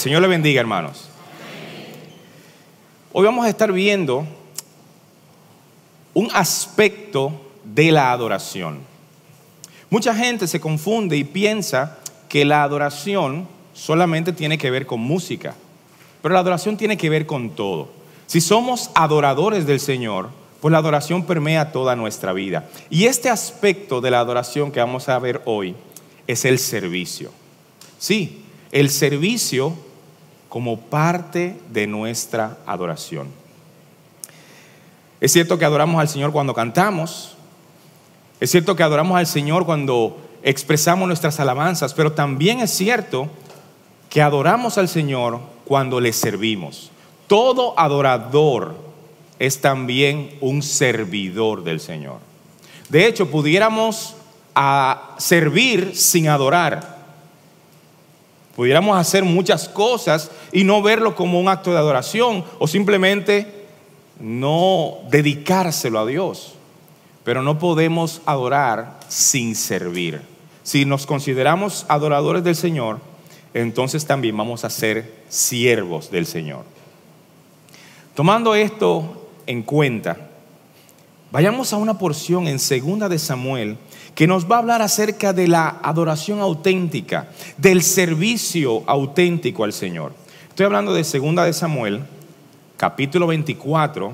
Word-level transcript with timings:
Señor 0.00 0.22
le 0.22 0.28
bendiga, 0.28 0.62
hermanos. 0.62 1.10
Hoy 3.12 3.26
vamos 3.26 3.44
a 3.44 3.50
estar 3.50 3.70
viendo 3.70 4.26
un 6.14 6.30
aspecto 6.32 7.38
de 7.64 7.92
la 7.92 8.10
adoración. 8.10 8.78
Mucha 9.90 10.14
gente 10.14 10.46
se 10.46 10.58
confunde 10.58 11.18
y 11.18 11.24
piensa 11.24 11.98
que 12.30 12.46
la 12.46 12.62
adoración 12.62 13.46
solamente 13.74 14.32
tiene 14.32 14.56
que 14.56 14.70
ver 14.70 14.86
con 14.86 15.00
música, 15.00 15.54
pero 16.22 16.32
la 16.32 16.40
adoración 16.40 16.78
tiene 16.78 16.96
que 16.96 17.10
ver 17.10 17.26
con 17.26 17.50
todo. 17.50 17.90
Si 18.26 18.40
somos 18.40 18.90
adoradores 18.94 19.66
del 19.66 19.80
Señor, 19.80 20.30
pues 20.62 20.72
la 20.72 20.78
adoración 20.78 21.26
permea 21.26 21.72
toda 21.72 21.94
nuestra 21.94 22.32
vida. 22.32 22.70
Y 22.88 23.04
este 23.04 23.28
aspecto 23.28 24.00
de 24.00 24.10
la 24.10 24.20
adoración 24.20 24.72
que 24.72 24.80
vamos 24.80 25.10
a 25.10 25.18
ver 25.18 25.42
hoy 25.44 25.74
es 26.26 26.46
el 26.46 26.58
servicio. 26.58 27.32
Sí, 27.98 28.46
el 28.72 28.88
servicio 28.88 29.89
como 30.50 30.78
parte 30.78 31.58
de 31.70 31.86
nuestra 31.86 32.58
adoración. 32.66 33.28
Es 35.22 35.32
cierto 35.32 35.58
que 35.58 35.64
adoramos 35.64 35.98
al 35.98 36.08
Señor 36.08 36.32
cuando 36.32 36.52
cantamos, 36.52 37.36
es 38.40 38.50
cierto 38.50 38.76
que 38.76 38.82
adoramos 38.82 39.16
al 39.16 39.26
Señor 39.26 39.64
cuando 39.64 40.18
expresamos 40.42 41.06
nuestras 41.06 41.40
alabanzas, 41.40 41.94
pero 41.94 42.12
también 42.12 42.60
es 42.60 42.70
cierto 42.70 43.28
que 44.08 44.22
adoramos 44.22 44.76
al 44.76 44.88
Señor 44.88 45.40
cuando 45.64 46.00
le 46.00 46.12
servimos. 46.12 46.90
Todo 47.26 47.78
adorador 47.78 48.76
es 49.38 49.60
también 49.60 50.36
un 50.40 50.62
servidor 50.62 51.64
del 51.64 51.80
Señor. 51.80 52.18
De 52.88 53.06
hecho, 53.06 53.30
pudiéramos 53.30 54.16
a 54.54 55.14
servir 55.18 55.92
sin 55.94 56.28
adorar. 56.28 56.99
Pudiéramos 58.60 58.98
hacer 58.98 59.24
muchas 59.24 59.70
cosas 59.70 60.30
y 60.52 60.64
no 60.64 60.82
verlo 60.82 61.14
como 61.14 61.40
un 61.40 61.48
acto 61.48 61.72
de 61.72 61.78
adoración 61.78 62.44
o 62.58 62.68
simplemente 62.68 63.64
no 64.20 64.98
dedicárselo 65.08 65.98
a 65.98 66.04
Dios. 66.04 66.56
Pero 67.24 67.40
no 67.40 67.58
podemos 67.58 68.20
adorar 68.26 69.00
sin 69.08 69.54
servir. 69.54 70.20
Si 70.62 70.84
nos 70.84 71.06
consideramos 71.06 71.86
adoradores 71.88 72.44
del 72.44 72.54
Señor, 72.54 72.98
entonces 73.54 74.04
también 74.04 74.36
vamos 74.36 74.62
a 74.62 74.68
ser 74.68 75.10
siervos 75.30 76.10
del 76.10 76.26
Señor. 76.26 76.64
Tomando 78.14 78.54
esto 78.54 79.26
en 79.46 79.62
cuenta, 79.62 80.18
vayamos 81.32 81.72
a 81.72 81.78
una 81.78 81.96
porción 81.96 82.46
en 82.46 82.58
segunda 82.58 83.08
de 83.08 83.18
Samuel 83.18 83.78
que 84.20 84.26
nos 84.26 84.44
va 84.44 84.56
a 84.56 84.58
hablar 84.58 84.82
acerca 84.82 85.32
de 85.32 85.48
la 85.48 85.78
adoración 85.82 86.40
auténtica, 86.40 87.30
del 87.56 87.80
servicio 87.82 88.82
auténtico 88.86 89.64
al 89.64 89.72
Señor. 89.72 90.12
Estoy 90.50 90.66
hablando 90.66 90.92
de 90.92 91.04
segunda 91.04 91.42
de 91.46 91.54
Samuel, 91.54 92.02
capítulo 92.76 93.26
24, 93.28 94.12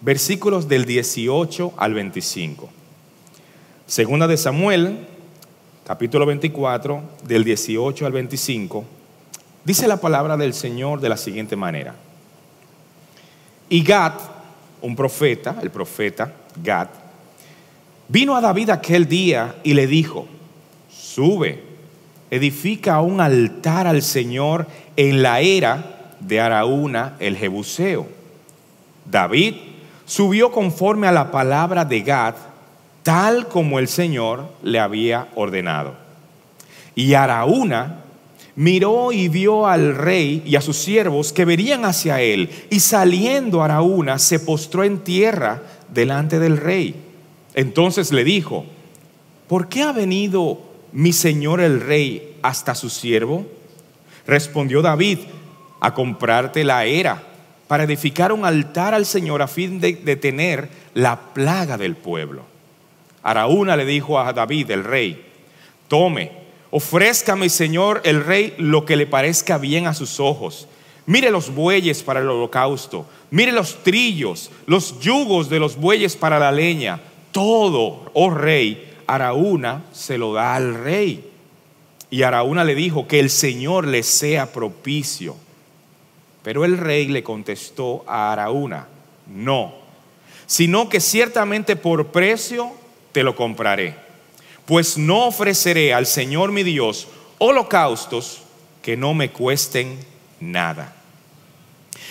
versículos 0.00 0.66
del 0.66 0.86
18 0.86 1.74
al 1.76 1.94
25. 1.94 2.68
Segunda 3.86 4.26
de 4.26 4.36
Samuel, 4.36 5.06
capítulo 5.86 6.26
24, 6.26 7.00
del 7.22 7.44
18 7.44 8.06
al 8.06 8.12
25, 8.12 8.84
dice 9.64 9.86
la 9.86 9.98
palabra 9.98 10.36
del 10.36 10.52
Señor 10.52 11.00
de 11.00 11.10
la 11.10 11.16
siguiente 11.16 11.54
manera. 11.54 11.94
Y 13.68 13.84
Gad, 13.84 14.14
un 14.82 14.96
profeta, 14.96 15.60
el 15.62 15.70
profeta 15.70 16.32
Gad, 16.60 16.88
vino 18.08 18.36
a 18.36 18.40
David 18.40 18.70
aquel 18.70 19.06
día 19.06 19.56
y 19.62 19.74
le 19.74 19.86
dijo, 19.86 20.26
sube, 20.90 21.62
edifica 22.30 23.00
un 23.00 23.20
altar 23.20 23.86
al 23.86 24.02
Señor 24.02 24.66
en 24.96 25.22
la 25.22 25.40
era 25.40 26.12
de 26.20 26.40
Araúna 26.40 27.14
el 27.20 27.36
Jebuseo. 27.36 28.06
David 29.04 29.54
subió 30.04 30.50
conforme 30.50 31.06
a 31.06 31.12
la 31.12 31.30
palabra 31.30 31.84
de 31.84 32.00
Gad, 32.00 32.34
tal 33.02 33.48
como 33.48 33.78
el 33.78 33.88
Señor 33.88 34.48
le 34.62 34.80
había 34.80 35.28
ordenado. 35.34 35.94
Y 36.94 37.14
Araúna 37.14 38.00
miró 38.56 39.12
y 39.12 39.28
vio 39.28 39.66
al 39.66 39.94
rey 39.94 40.42
y 40.44 40.56
a 40.56 40.60
sus 40.60 40.76
siervos 40.76 41.32
que 41.32 41.44
venían 41.44 41.84
hacia 41.84 42.20
él, 42.20 42.50
y 42.70 42.80
saliendo 42.80 43.62
Araúna 43.62 44.18
se 44.18 44.40
postró 44.40 44.82
en 44.82 44.98
tierra 44.98 45.62
delante 45.92 46.38
del 46.38 46.56
rey. 46.56 47.07
Entonces 47.58 48.12
le 48.12 48.22
dijo, 48.22 48.66
¿por 49.48 49.68
qué 49.68 49.82
ha 49.82 49.90
venido 49.90 50.60
mi 50.92 51.12
señor 51.12 51.60
el 51.60 51.80
rey 51.80 52.36
hasta 52.40 52.76
su 52.76 52.88
siervo? 52.88 53.48
Respondió 54.28 54.80
David, 54.80 55.18
a 55.80 55.92
comprarte 55.92 56.62
la 56.62 56.84
era 56.84 57.20
para 57.66 57.82
edificar 57.82 58.30
un 58.30 58.44
altar 58.44 58.94
al 58.94 59.06
Señor 59.06 59.42
a 59.42 59.48
fin 59.48 59.80
de 59.80 59.94
detener 59.94 60.68
la 60.94 61.18
plaga 61.34 61.76
del 61.76 61.96
pueblo. 61.96 62.44
Araúna 63.24 63.76
le 63.76 63.84
dijo 63.84 64.20
a 64.20 64.32
David, 64.32 64.70
el 64.70 64.84
rey, 64.84 65.26
tome, 65.88 66.30
ofrezca 66.70 67.34
mi 67.34 67.48
señor 67.48 68.02
el 68.04 68.24
rey 68.24 68.54
lo 68.58 68.84
que 68.84 68.94
le 68.94 69.06
parezca 69.08 69.58
bien 69.58 69.88
a 69.88 69.94
sus 69.94 70.20
ojos. 70.20 70.68
Mire 71.06 71.32
los 71.32 71.52
bueyes 71.52 72.04
para 72.04 72.20
el 72.20 72.28
holocausto, 72.28 73.04
mire 73.32 73.50
los 73.50 73.82
trillos, 73.82 74.48
los 74.66 75.00
yugos 75.00 75.50
de 75.50 75.58
los 75.58 75.74
bueyes 75.74 76.14
para 76.14 76.38
la 76.38 76.52
leña. 76.52 77.00
Todo, 77.38 78.10
oh 78.14 78.30
rey, 78.30 78.96
Araúna 79.06 79.84
se 79.92 80.18
lo 80.18 80.32
da 80.32 80.56
al 80.56 80.74
rey. 80.74 81.30
Y 82.10 82.24
Araúna 82.24 82.64
le 82.64 82.74
dijo 82.74 83.06
que 83.06 83.20
el 83.20 83.30
Señor 83.30 83.86
le 83.86 84.02
sea 84.02 84.52
propicio. 84.52 85.36
Pero 86.42 86.64
el 86.64 86.76
rey 86.76 87.06
le 87.06 87.22
contestó 87.22 88.04
a 88.08 88.32
Araúna, 88.32 88.88
no, 89.28 89.72
sino 90.48 90.88
que 90.88 90.98
ciertamente 90.98 91.76
por 91.76 92.08
precio 92.08 92.72
te 93.12 93.22
lo 93.22 93.36
compraré, 93.36 93.94
pues 94.66 94.98
no 94.98 95.28
ofreceré 95.28 95.94
al 95.94 96.06
Señor 96.06 96.50
mi 96.50 96.64
Dios 96.64 97.06
holocaustos 97.38 98.42
que 98.82 98.96
no 98.96 99.14
me 99.14 99.30
cuesten 99.30 99.96
nada. 100.40 100.92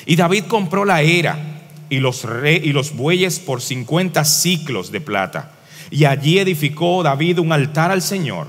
Y 0.06 0.16
David 0.16 0.46
compró 0.46 0.86
la 0.86 1.02
era 1.02 1.57
y 1.90 2.00
los, 2.00 2.26
y 2.46 2.72
los 2.74 2.96
bueyes 2.96 3.40
por 3.40 3.62
50 3.62 4.24
ciclos 4.26 4.92
de 4.92 5.02
plata. 5.02 5.52
Y 5.90 6.06
allí 6.06 6.40
edificó 6.40 7.02
David 7.04 7.40
un 7.40 7.52
altar 7.52 7.92
al 7.92 8.02
Señor, 8.02 8.48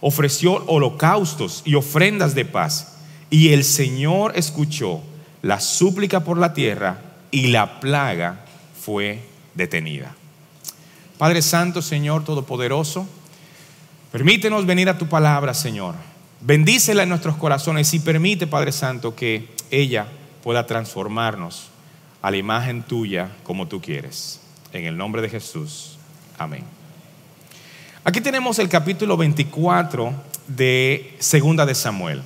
ofreció 0.00 0.64
holocaustos 0.66 1.62
y 1.64 1.74
ofrendas 1.74 2.34
de 2.34 2.44
paz. 2.44 2.98
Y 3.28 3.48
el 3.48 3.64
Señor 3.64 4.32
escuchó 4.36 5.00
la 5.42 5.60
súplica 5.60 6.20
por 6.20 6.38
la 6.38 6.54
tierra 6.54 7.00
y 7.30 7.48
la 7.48 7.80
plaga 7.80 8.44
fue 8.80 9.20
detenida. 9.54 10.14
Padre 11.18 11.42
Santo, 11.42 11.82
Señor 11.82 12.24
Todopoderoso, 12.24 13.06
permítenos 14.12 14.66
venir 14.66 14.88
a 14.88 14.98
tu 14.98 15.08
palabra, 15.08 15.54
Señor. 15.54 15.94
Bendícela 16.40 17.02
en 17.02 17.08
nuestros 17.08 17.36
corazones 17.36 17.92
y 17.94 17.98
permite, 17.98 18.46
Padre 18.46 18.70
Santo, 18.70 19.16
que 19.16 19.48
ella 19.70 20.06
pueda 20.42 20.66
transformarnos 20.66 21.70
a 22.26 22.30
la 22.32 22.38
imagen 22.38 22.82
tuya 22.82 23.30
como 23.44 23.68
tú 23.68 23.80
quieres. 23.80 24.40
En 24.72 24.84
el 24.84 24.96
nombre 24.96 25.22
de 25.22 25.28
Jesús. 25.28 25.96
Amén. 26.36 26.64
Aquí 28.02 28.20
tenemos 28.20 28.58
el 28.58 28.68
capítulo 28.68 29.16
24 29.16 30.12
de 30.48 31.14
Segunda 31.20 31.64
de 31.64 31.76
Samuel. 31.76 32.22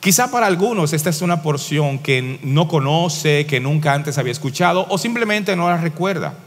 Quizá 0.00 0.30
para 0.30 0.46
algunos 0.46 0.94
esta 0.94 1.10
es 1.10 1.20
una 1.20 1.42
porción 1.42 1.98
que 1.98 2.38
no 2.42 2.68
conoce, 2.68 3.44
que 3.44 3.60
nunca 3.60 3.92
antes 3.92 4.16
había 4.16 4.32
escuchado 4.32 4.86
o 4.88 4.96
simplemente 4.96 5.54
no 5.54 5.68
la 5.68 5.76
recuerda. 5.76 6.38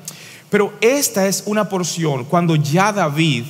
Pero 0.50 0.74
esta 0.82 1.28
es 1.28 1.44
una 1.46 1.70
porción 1.70 2.26
cuando 2.26 2.56
ya 2.56 2.92
David 2.92 3.44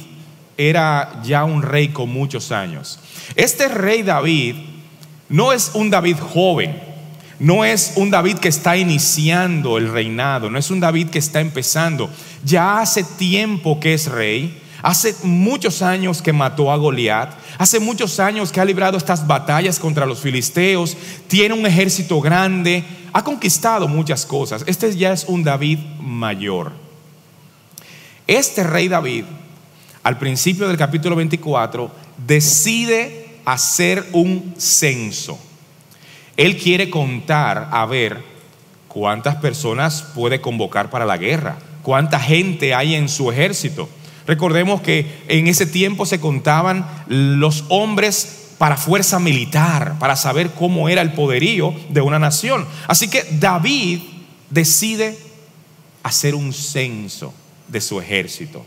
era 0.57 1.21
ya 1.23 1.45
un 1.45 1.61
rey 1.61 1.87
con 1.87 2.09
muchos 2.09 2.51
años. 2.51 2.99
Este 3.33 3.69
rey 3.69 4.03
David 4.03 4.57
no 5.29 5.53
es 5.53 5.71
un 5.73 5.89
David 5.89 6.17
joven, 6.19 6.86
no 7.39 7.63
es 7.63 7.93
un 7.95 8.09
David 8.09 8.37
que 8.37 8.47
está 8.47 8.77
iniciando 8.77 9.77
el 9.77 9.91
reinado, 9.91 10.49
no 10.49 10.57
es 10.57 10.71
un 10.71 10.79
David 10.79 11.09
que 11.09 11.19
está 11.19 11.39
empezando. 11.39 12.09
Ya 12.43 12.79
hace 12.79 13.03
tiempo 13.03 13.79
que 13.79 13.93
es 13.93 14.07
rey, 14.07 14.61
hace 14.81 15.15
muchos 15.23 15.81
años 15.81 16.21
que 16.21 16.33
mató 16.33 16.71
a 16.71 16.77
Goliat, 16.77 17.33
hace 17.57 17.79
muchos 17.79 18.19
años 18.19 18.51
que 18.51 18.59
ha 18.59 18.65
librado 18.65 18.97
estas 18.97 19.25
batallas 19.27 19.79
contra 19.79 20.05
los 20.05 20.19
filisteos, 20.19 20.97
tiene 21.27 21.53
un 21.53 21.65
ejército 21.65 22.19
grande, 22.21 22.83
ha 23.13 23.23
conquistado 23.23 23.87
muchas 23.87 24.25
cosas. 24.25 24.63
Este 24.65 24.95
ya 24.95 25.13
es 25.13 25.25
un 25.25 25.43
David 25.43 25.79
mayor. 25.99 26.71
Este 28.25 28.63
rey 28.63 28.87
David, 28.87 29.25
al 30.03 30.17
principio 30.17 30.67
del 30.67 30.77
capítulo 30.77 31.15
24, 31.15 31.91
decide 32.25 33.39
hacer 33.45 34.09
un 34.11 34.55
censo. 34.57 35.39
Él 36.37 36.57
quiere 36.57 36.89
contar 36.89 37.69
a 37.71 37.85
ver 37.85 38.23
cuántas 38.87 39.35
personas 39.35 40.03
puede 40.15 40.39
convocar 40.39 40.89
para 40.89 41.05
la 41.05 41.17
guerra, 41.17 41.57
cuánta 41.81 42.19
gente 42.19 42.73
hay 42.73 42.95
en 42.95 43.09
su 43.09 43.31
ejército. 43.31 43.89
Recordemos 44.27 44.81
que 44.81 45.23
en 45.27 45.47
ese 45.47 45.65
tiempo 45.65 46.05
se 46.05 46.19
contaban 46.19 46.85
los 47.07 47.65
hombres 47.69 48.53
para 48.57 48.77
fuerza 48.77 49.19
militar, 49.19 49.97
para 49.99 50.15
saber 50.15 50.51
cómo 50.51 50.89
era 50.89 51.01
el 51.01 51.13
poderío 51.13 51.73
de 51.89 52.01
una 52.01 52.19
nación. 52.19 52.65
Así 52.87 53.07
que 53.07 53.23
David 53.31 54.01
decide 54.49 55.17
hacer 56.03 56.35
un 56.35 56.53
censo 56.53 57.33
de 57.67 57.81
su 57.81 57.99
ejército, 57.99 58.65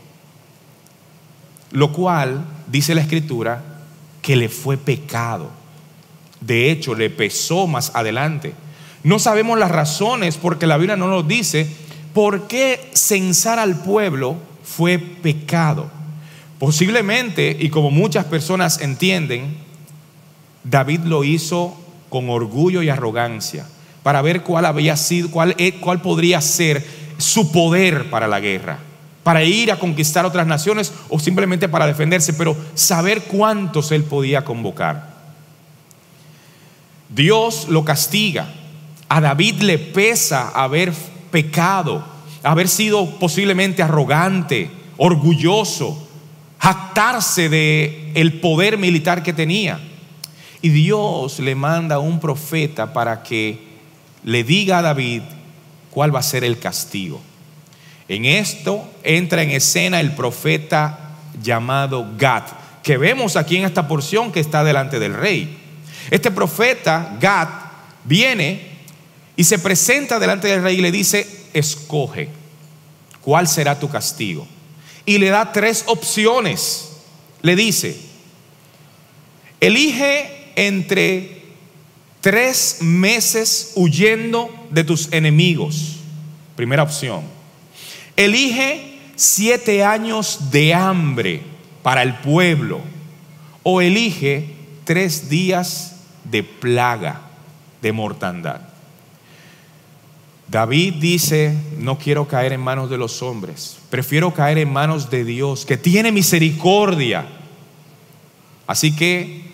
lo 1.71 1.91
cual, 1.91 2.45
dice 2.67 2.95
la 2.95 3.01
escritura, 3.01 3.63
que 4.21 4.35
le 4.35 4.49
fue 4.49 4.77
pecado. 4.77 5.60
De 6.41 6.71
hecho, 6.71 6.95
le 6.95 7.09
pesó 7.09 7.67
más 7.67 7.91
adelante. 7.95 8.53
No 9.03 9.19
sabemos 9.19 9.57
las 9.57 9.71
razones 9.71 10.37
porque 10.37 10.67
la 10.67 10.77
Biblia 10.77 10.97
no 10.97 11.07
nos 11.07 11.27
dice 11.27 11.67
por 12.13 12.47
qué 12.47 12.89
censar 12.93 13.59
al 13.59 13.81
pueblo 13.81 14.35
fue 14.63 14.99
pecado. 14.99 15.89
Posiblemente, 16.59 17.55
y 17.59 17.69
como 17.69 17.89
muchas 17.89 18.25
personas 18.25 18.81
entienden, 18.81 19.55
David 20.63 21.01
lo 21.01 21.23
hizo 21.23 21.75
con 22.09 22.29
orgullo 22.29 22.83
y 22.83 22.89
arrogancia 22.89 23.65
para 24.03 24.21
ver 24.21 24.43
cuál 24.43 24.65
había 24.65 24.97
sido, 24.97 25.31
cuál, 25.31 25.55
e, 25.57 25.73
cuál 25.73 26.01
podría 26.01 26.41
ser 26.41 26.85
su 27.17 27.51
poder 27.51 28.09
para 28.09 28.27
la 28.27 28.39
guerra, 28.39 28.79
para 29.23 29.43
ir 29.43 29.71
a 29.71 29.79
conquistar 29.79 30.25
otras 30.25 30.47
naciones 30.47 30.91
o 31.09 31.19
simplemente 31.19 31.69
para 31.69 31.87
defenderse, 31.87 32.33
pero 32.33 32.55
saber 32.73 33.23
cuántos 33.23 33.91
él 33.91 34.03
podía 34.03 34.43
convocar. 34.43 35.10
Dios 37.13 37.67
lo 37.69 37.83
castiga. 37.85 38.53
A 39.09 39.19
David 39.19 39.61
le 39.61 39.77
pesa 39.77 40.49
haber 40.49 40.93
pecado, 41.31 42.03
haber 42.43 42.67
sido 42.67 43.19
posiblemente 43.19 43.83
arrogante, 43.83 44.69
orgulloso, 44.97 46.07
jactarse 46.57 47.49
de 47.49 48.11
el 48.15 48.39
poder 48.39 48.77
militar 48.77 49.23
que 49.23 49.33
tenía. 49.33 49.79
Y 50.61 50.69
Dios 50.69 51.39
le 51.39 51.55
manda 51.55 51.99
un 51.99 52.19
profeta 52.19 52.93
para 52.93 53.23
que 53.23 53.71
le 54.23 54.43
diga 54.43 54.77
a 54.77 54.81
David 54.83 55.23
cuál 55.89 56.13
va 56.13 56.19
a 56.19 56.23
ser 56.23 56.43
el 56.43 56.59
castigo. 56.59 57.19
En 58.07 58.25
esto 58.25 58.83
entra 59.03 59.41
en 59.41 59.51
escena 59.51 59.99
el 59.99 60.13
profeta 60.13 61.15
llamado 61.41 62.07
Gad, 62.17 62.43
que 62.83 62.97
vemos 62.97 63.35
aquí 63.35 63.57
en 63.57 63.65
esta 63.65 63.87
porción 63.87 64.31
que 64.31 64.39
está 64.39 64.63
delante 64.63 64.99
del 64.99 65.13
rey. 65.13 65.60
Este 66.09 66.31
profeta, 66.31 67.17
Gad, 67.19 67.49
viene 68.03 68.71
y 69.35 69.43
se 69.43 69.59
presenta 69.59 70.19
delante 70.19 70.47
del 70.47 70.63
rey 70.63 70.77
y 70.79 70.81
le 70.81 70.91
dice, 70.91 71.27
escoge, 71.53 72.29
¿cuál 73.21 73.47
será 73.47 73.79
tu 73.79 73.89
castigo? 73.89 74.47
Y 75.05 75.17
le 75.17 75.29
da 75.29 75.51
tres 75.51 75.83
opciones. 75.87 76.89
Le 77.41 77.55
dice, 77.55 77.97
elige 79.59 80.51
entre 80.55 81.41
tres 82.21 82.77
meses 82.81 83.71
huyendo 83.75 84.49
de 84.69 84.83
tus 84.83 85.11
enemigos. 85.11 85.97
Primera 86.55 86.83
opción. 86.83 87.23
Elige 88.15 88.99
siete 89.15 89.83
años 89.83 90.51
de 90.51 90.73
hambre 90.73 91.41
para 91.81 92.03
el 92.03 92.15
pueblo. 92.15 92.81
O 93.63 93.81
elige 93.81 94.50
tres 94.83 95.29
días 95.29 95.95
de 96.23 96.43
plaga, 96.43 97.21
de 97.81 97.91
mortandad. 97.91 98.61
David 100.47 100.95
dice, 100.95 101.55
no 101.77 101.97
quiero 101.97 102.27
caer 102.27 102.51
en 102.53 102.61
manos 102.61 102.89
de 102.89 102.97
los 102.97 103.21
hombres, 103.21 103.77
prefiero 103.89 104.33
caer 104.33 104.57
en 104.57 104.71
manos 104.71 105.09
de 105.09 105.23
Dios, 105.23 105.65
que 105.65 105.77
tiene 105.77 106.11
misericordia. 106.11 107.25
Así 108.67 108.95
que 108.95 109.49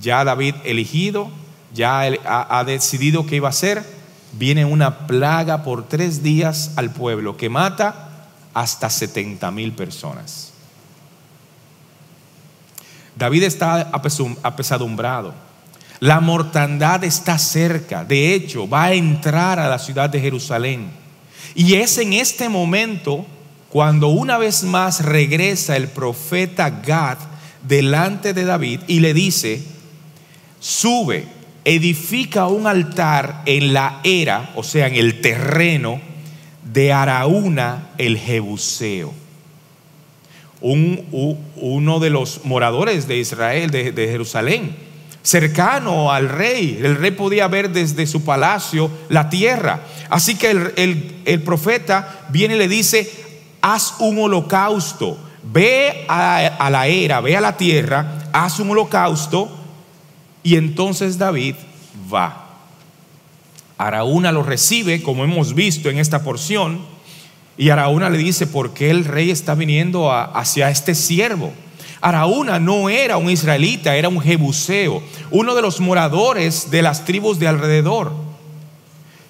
ya 0.00 0.24
David 0.24 0.54
elegido 0.64 1.30
ya 1.72 2.02
ha, 2.24 2.64
decidido 2.64 3.26
qué 3.26 3.36
iba 3.36 3.48
a 3.48 3.50
hacer, 3.50 3.84
viene 4.32 4.64
una 4.64 5.06
plaga 5.06 5.62
por 5.62 5.88
tres 5.88 6.22
días 6.22 6.72
al 6.76 6.90
pueblo 6.90 7.36
que 7.36 7.48
mata 7.48 8.28
hasta 8.54 8.90
70 8.90 9.50
mil 9.50 9.72
personas. 9.72 10.49
David 13.20 13.42
está 13.42 13.90
apesadumbrado. 14.42 15.34
La 16.00 16.20
mortandad 16.20 17.04
está 17.04 17.38
cerca. 17.38 18.02
De 18.02 18.34
hecho, 18.34 18.66
va 18.66 18.84
a 18.84 18.94
entrar 18.94 19.58
a 19.58 19.68
la 19.68 19.78
ciudad 19.78 20.08
de 20.08 20.20
Jerusalén. 20.20 20.90
Y 21.54 21.74
es 21.74 21.98
en 21.98 22.14
este 22.14 22.48
momento 22.48 23.26
cuando 23.68 24.08
una 24.08 24.38
vez 24.38 24.64
más 24.64 25.04
regresa 25.04 25.76
el 25.76 25.88
profeta 25.88 26.70
Gad 26.70 27.18
delante 27.68 28.32
de 28.32 28.44
David 28.44 28.80
y 28.86 29.00
le 29.00 29.12
dice, 29.12 29.62
sube 30.58 31.28
edifica 31.66 32.46
un 32.46 32.66
altar 32.66 33.42
en 33.44 33.74
la 33.74 34.00
era, 34.02 34.50
o 34.56 34.62
sea, 34.62 34.86
en 34.86 34.94
el 34.94 35.20
terreno 35.20 36.00
de 36.64 36.94
Araúna 36.94 37.90
el 37.98 38.16
Jebuseo. 38.16 39.12
Uno 40.60 42.00
de 42.00 42.10
los 42.10 42.44
moradores 42.44 43.08
de 43.08 43.18
Israel, 43.18 43.70
de, 43.70 43.92
Jerusalén, 43.92 44.76
cercano 45.22 46.12
al 46.12 46.28
rey. 46.28 46.78
El 46.82 46.96
rey 46.96 47.12
podía 47.12 47.48
ver 47.48 47.70
desde 47.70 48.06
su 48.06 48.24
palacio 48.24 48.90
la 49.08 49.30
tierra. 49.30 49.80
Así 50.08 50.36
que 50.36 50.50
el, 50.50 51.42
profeta 51.42 52.26
viene 52.30 52.56
y 52.56 52.58
le 52.58 52.68
dice, 52.68 53.10
haz 53.62 53.94
un 54.00 54.18
holocausto, 54.18 55.18
ve 55.42 56.04
a, 56.08 56.38
a 56.58 56.70
la 56.70 56.86
era, 56.86 57.20
ve 57.20 57.36
a 57.36 57.40
la 57.40 57.56
tierra, 57.56 58.28
haz 58.32 58.60
un 58.60 58.70
holocausto 58.70 59.50
y 60.42 60.56
entonces 60.56 61.18
David 61.18 61.54
va. 62.12 62.46
Araúna 63.78 64.30
lo 64.30 64.42
recibe, 64.42 65.02
como 65.02 65.24
hemos 65.24 65.54
visto 65.54 65.88
en 65.88 65.98
esta 65.98 66.22
porción, 66.22 66.84
y 67.60 67.68
Araúna 67.68 68.08
le 68.08 68.16
dice, 68.16 68.46
¿por 68.46 68.72
qué 68.72 68.88
el 68.88 69.04
rey 69.04 69.30
está 69.30 69.54
viniendo 69.54 70.10
hacia 70.10 70.70
este 70.70 70.94
siervo? 70.94 71.52
Araúna 72.00 72.58
no 72.58 72.88
era 72.88 73.18
un 73.18 73.28
israelita, 73.28 73.96
era 73.96 74.08
un 74.08 74.18
jebuseo, 74.18 75.02
uno 75.30 75.54
de 75.54 75.60
los 75.60 75.78
moradores 75.78 76.70
de 76.70 76.80
las 76.80 77.04
tribus 77.04 77.38
de 77.38 77.48
alrededor. 77.48 78.14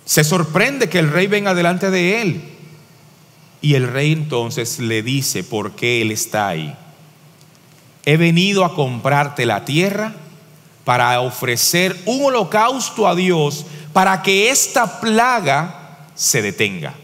Se 0.05 0.23
sorprende 0.23 0.89
que 0.89 1.01
el 1.01 1.11
rey 1.11 1.27
venga 1.27 1.55
delante 1.55 1.91
de 1.91 2.23
él. 2.23 2.41
Y 3.63 3.75
el 3.75 3.89
rey 3.89 4.13
entonces 4.13 4.79
le 4.79 5.03
dice, 5.03 5.43
¿por 5.43 5.73
qué 5.73 6.01
él 6.01 6.13
está 6.13 6.47
ahí? 6.47 6.73
He 8.05 8.17
venido 8.17 8.65
a 8.65 8.77
comprarte 8.77 9.45
la 9.45 9.65
tierra 9.65 10.15
para 10.85 11.21
ofrecer 11.21 12.01
un 12.07 12.27
holocausto 12.27 13.09
a 13.09 13.17
Dios 13.17 13.67
para 13.93 14.23
que 14.23 14.51
esta 14.51 15.01
plaga 15.01 16.07
se 16.15 16.43
detenga. 16.43 16.95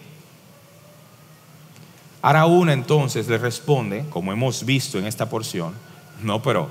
Araúna 2.26 2.73
entonces 2.73 3.28
le 3.28 3.38
responde, 3.38 4.04
como 4.11 4.33
hemos 4.33 4.64
visto 4.64 4.99
en 4.99 5.06
esta 5.06 5.28
porción, 5.28 5.75
no, 6.25 6.42
pero 6.42 6.68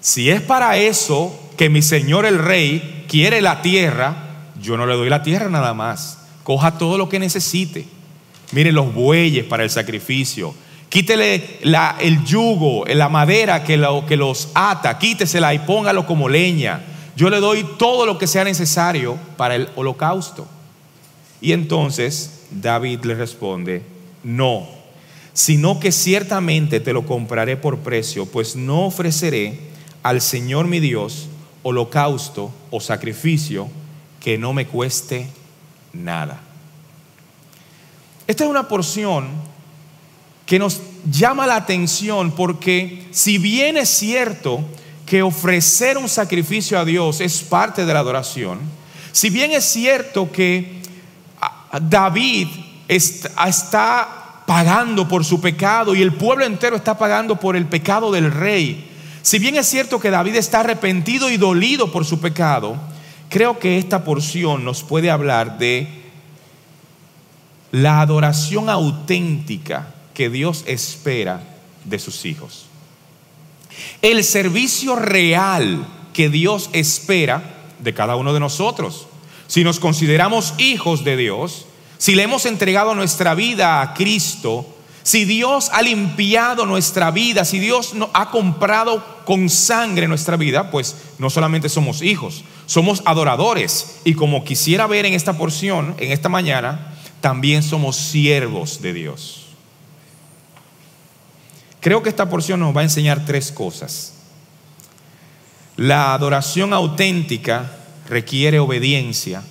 si 0.00 0.30
es 0.30 0.42
para 0.42 0.76
eso 0.78 1.38
que 1.56 1.70
mi 1.70 1.80
señor 1.80 2.26
el 2.26 2.40
rey 2.40 3.04
quiere 3.08 3.40
la 3.40 3.62
tierra, 3.62 4.16
yo 4.60 4.76
no 4.76 4.84
le 4.84 4.94
doy 4.94 5.08
la 5.08 5.22
tierra 5.22 5.48
nada 5.48 5.74
más. 5.74 6.18
Coja 6.42 6.76
todo 6.76 6.98
lo 6.98 7.08
que 7.08 7.20
necesite. 7.20 7.86
Mire 8.50 8.72
los 8.72 8.92
bueyes 8.92 9.44
para 9.44 9.62
el 9.62 9.70
sacrificio, 9.70 10.54
Quítele 10.88 11.60
el 12.00 12.24
yugo, 12.24 12.84
la 12.86 13.08
madera 13.08 13.62
que, 13.62 13.80
que 14.08 14.16
los 14.16 14.48
ata, 14.54 14.98
quítesela 14.98 15.54
y 15.54 15.60
póngalo 15.60 16.04
como 16.04 16.28
leña. 16.28 16.80
Yo 17.14 17.30
le 17.30 17.38
doy 17.38 17.64
todo 17.78 18.06
lo 18.06 18.18
que 18.18 18.26
sea 18.26 18.42
necesario 18.42 19.16
para 19.36 19.54
el 19.54 19.68
holocausto. 19.76 20.48
Y 21.40 21.52
entonces 21.52 22.46
David 22.50 23.04
le 23.04 23.14
responde, 23.14 23.82
no, 24.24 24.75
sino 25.36 25.78
que 25.78 25.92
ciertamente 25.92 26.80
te 26.80 26.94
lo 26.94 27.04
compraré 27.04 27.58
por 27.58 27.80
precio, 27.80 28.24
pues 28.24 28.56
no 28.56 28.86
ofreceré 28.86 29.60
al 30.02 30.22
Señor 30.22 30.66
mi 30.66 30.80
Dios 30.80 31.28
holocausto 31.62 32.50
o 32.70 32.80
sacrificio 32.80 33.68
que 34.18 34.38
no 34.38 34.54
me 34.54 34.66
cueste 34.66 35.28
nada. 35.92 36.40
Esta 38.26 38.44
es 38.44 38.50
una 38.50 38.66
porción 38.66 39.28
que 40.46 40.58
nos 40.58 40.80
llama 41.10 41.46
la 41.46 41.56
atención 41.56 42.30
porque 42.30 43.06
si 43.10 43.36
bien 43.36 43.76
es 43.76 43.90
cierto 43.90 44.64
que 45.04 45.20
ofrecer 45.22 45.98
un 45.98 46.08
sacrificio 46.08 46.78
a 46.78 46.86
Dios 46.86 47.20
es 47.20 47.42
parte 47.42 47.84
de 47.84 47.92
la 47.92 48.00
adoración, 48.00 48.58
si 49.12 49.28
bien 49.28 49.52
es 49.52 49.66
cierto 49.66 50.32
que 50.32 50.80
David 51.78 52.48
está 52.88 54.25
pagando 54.46 55.08
por 55.08 55.24
su 55.24 55.40
pecado 55.40 55.94
y 55.94 56.02
el 56.02 56.14
pueblo 56.14 56.44
entero 56.44 56.76
está 56.76 56.96
pagando 56.96 57.36
por 57.38 57.56
el 57.56 57.66
pecado 57.66 58.12
del 58.12 58.30
rey, 58.30 58.88
si 59.26 59.40
bien 59.40 59.56
es 59.56 59.66
cierto 59.66 59.98
que 59.98 60.10
David 60.10 60.36
está 60.36 60.60
arrepentido 60.60 61.28
y 61.30 61.36
dolido 61.36 61.90
por 61.90 62.04
su 62.04 62.20
pecado, 62.20 62.76
creo 63.28 63.58
que 63.58 63.76
esta 63.76 64.04
porción 64.04 64.64
nos 64.64 64.84
puede 64.84 65.10
hablar 65.10 65.58
de 65.58 65.88
la 67.72 68.00
adoración 68.00 68.70
auténtica 68.70 69.92
que 70.14 70.30
Dios 70.30 70.62
espera 70.68 71.42
de 71.84 71.98
sus 71.98 72.24
hijos. 72.24 72.66
El 74.00 74.22
servicio 74.22 74.94
real 74.94 75.84
que 76.12 76.28
Dios 76.28 76.70
espera 76.72 77.42
de 77.80 77.94
cada 77.94 78.14
uno 78.14 78.32
de 78.32 78.38
nosotros. 78.38 79.08
Si 79.48 79.64
nos 79.64 79.80
consideramos 79.80 80.54
hijos 80.58 81.02
de 81.02 81.16
Dios, 81.16 81.66
si 81.98 82.14
le 82.14 82.22
hemos 82.22 82.46
entregado 82.46 82.94
nuestra 82.94 83.34
vida 83.34 83.80
a 83.80 83.94
Cristo, 83.94 84.76
si 85.02 85.24
Dios 85.24 85.70
ha 85.72 85.82
limpiado 85.82 86.66
nuestra 86.66 87.12
vida, 87.12 87.44
si 87.44 87.60
Dios 87.60 87.94
ha 88.12 88.30
comprado 88.30 89.22
con 89.24 89.48
sangre 89.48 90.08
nuestra 90.08 90.36
vida, 90.36 90.70
pues 90.70 90.96
no 91.18 91.30
solamente 91.30 91.68
somos 91.68 92.02
hijos, 92.02 92.42
somos 92.66 93.02
adoradores. 93.04 94.00
Y 94.04 94.14
como 94.14 94.44
quisiera 94.44 94.88
ver 94.88 95.06
en 95.06 95.14
esta 95.14 95.38
porción, 95.38 95.94
en 95.98 96.10
esta 96.10 96.28
mañana, 96.28 96.92
también 97.20 97.62
somos 97.62 97.94
siervos 97.94 98.82
de 98.82 98.92
Dios. 98.92 99.46
Creo 101.80 102.02
que 102.02 102.08
esta 102.08 102.28
porción 102.28 102.58
nos 102.58 102.76
va 102.76 102.80
a 102.80 102.84
enseñar 102.84 103.24
tres 103.24 103.52
cosas. 103.52 104.14
La 105.76 106.14
adoración 106.14 106.72
auténtica 106.72 107.76
requiere 108.08 108.58
obediencia. 108.58 109.44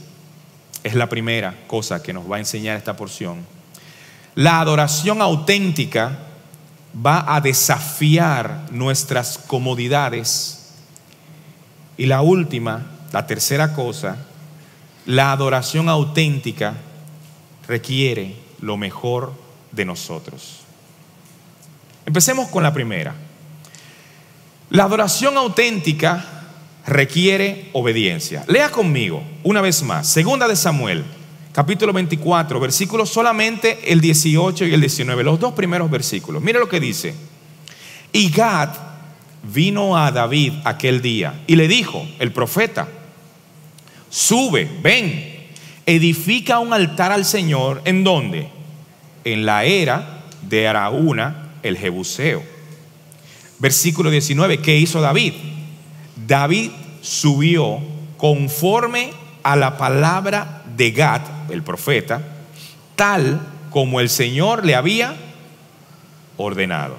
Es 0.85 0.93
la 0.93 1.09
primera 1.09 1.55
cosa 1.65 2.03
que 2.03 2.13
nos 2.13 2.31
va 2.31 2.35
a 2.35 2.39
enseñar 2.39 2.77
esta 2.77 2.95
porción. 2.95 3.43
La 4.35 4.59
adoración 4.59 5.19
auténtica 5.19 6.15
va 7.03 7.25
a 7.35 7.41
desafiar 7.41 8.67
nuestras 8.69 9.39
comodidades. 9.39 10.75
Y 11.97 12.05
la 12.05 12.21
última, 12.21 12.85
la 13.11 13.25
tercera 13.25 13.73
cosa, 13.73 14.17
la 15.07 15.31
adoración 15.31 15.89
auténtica 15.89 16.75
requiere 17.67 18.35
lo 18.61 18.77
mejor 18.77 19.33
de 19.71 19.85
nosotros. 19.85 20.59
Empecemos 22.05 22.47
con 22.49 22.61
la 22.61 22.71
primera. 22.71 23.15
La 24.69 24.83
adoración 24.83 25.35
auténtica 25.35 26.34
requiere 26.85 27.69
obediencia. 27.73 28.43
Lea 28.47 28.71
conmigo 28.71 29.23
una 29.43 29.61
vez 29.61 29.81
más, 29.83 30.07
segunda 30.07 30.47
de 30.47 30.55
Samuel, 30.55 31.03
capítulo 31.51 31.93
24, 31.93 32.59
versículos 32.59 33.09
solamente 33.09 33.91
el 33.91 34.01
18 34.01 34.65
y 34.65 34.73
el 34.73 34.81
19, 34.81 35.23
los 35.23 35.39
dos 35.39 35.53
primeros 35.53 35.89
versículos. 35.89 36.41
Mire 36.41 36.59
lo 36.59 36.69
que 36.69 36.79
dice. 36.79 37.15
Y 38.11 38.29
Gad 38.29 38.69
vino 39.53 39.97
a 39.97 40.11
David 40.11 40.53
aquel 40.63 41.01
día 41.01 41.41
y 41.47 41.55
le 41.55 41.67
dijo, 41.67 42.05
el 42.19 42.31
profeta, 42.31 42.87
sube, 44.09 44.69
ven, 44.81 45.47
edifica 45.85 46.59
un 46.59 46.73
altar 46.73 47.11
al 47.11 47.25
Señor, 47.25 47.81
¿en 47.85 48.03
dónde? 48.03 48.49
En 49.23 49.45
la 49.45 49.65
era 49.65 50.23
de 50.41 50.67
Araúna, 50.67 51.53
el 51.63 51.77
Jebuseo. 51.77 52.43
Versículo 53.59 54.09
19, 54.09 54.59
¿qué 54.59 54.77
hizo 54.77 55.01
David? 55.01 55.33
David 56.27 56.71
subió 57.01 57.79
conforme 58.17 59.11
a 59.43 59.55
la 59.55 59.77
palabra 59.77 60.63
de 60.75 60.91
Gad, 60.91 61.21
el 61.49 61.63
profeta, 61.63 62.21
tal 62.95 63.39
como 63.69 63.99
el 63.99 64.09
Señor 64.09 64.65
le 64.65 64.75
había 64.75 65.15
ordenado. 66.37 66.95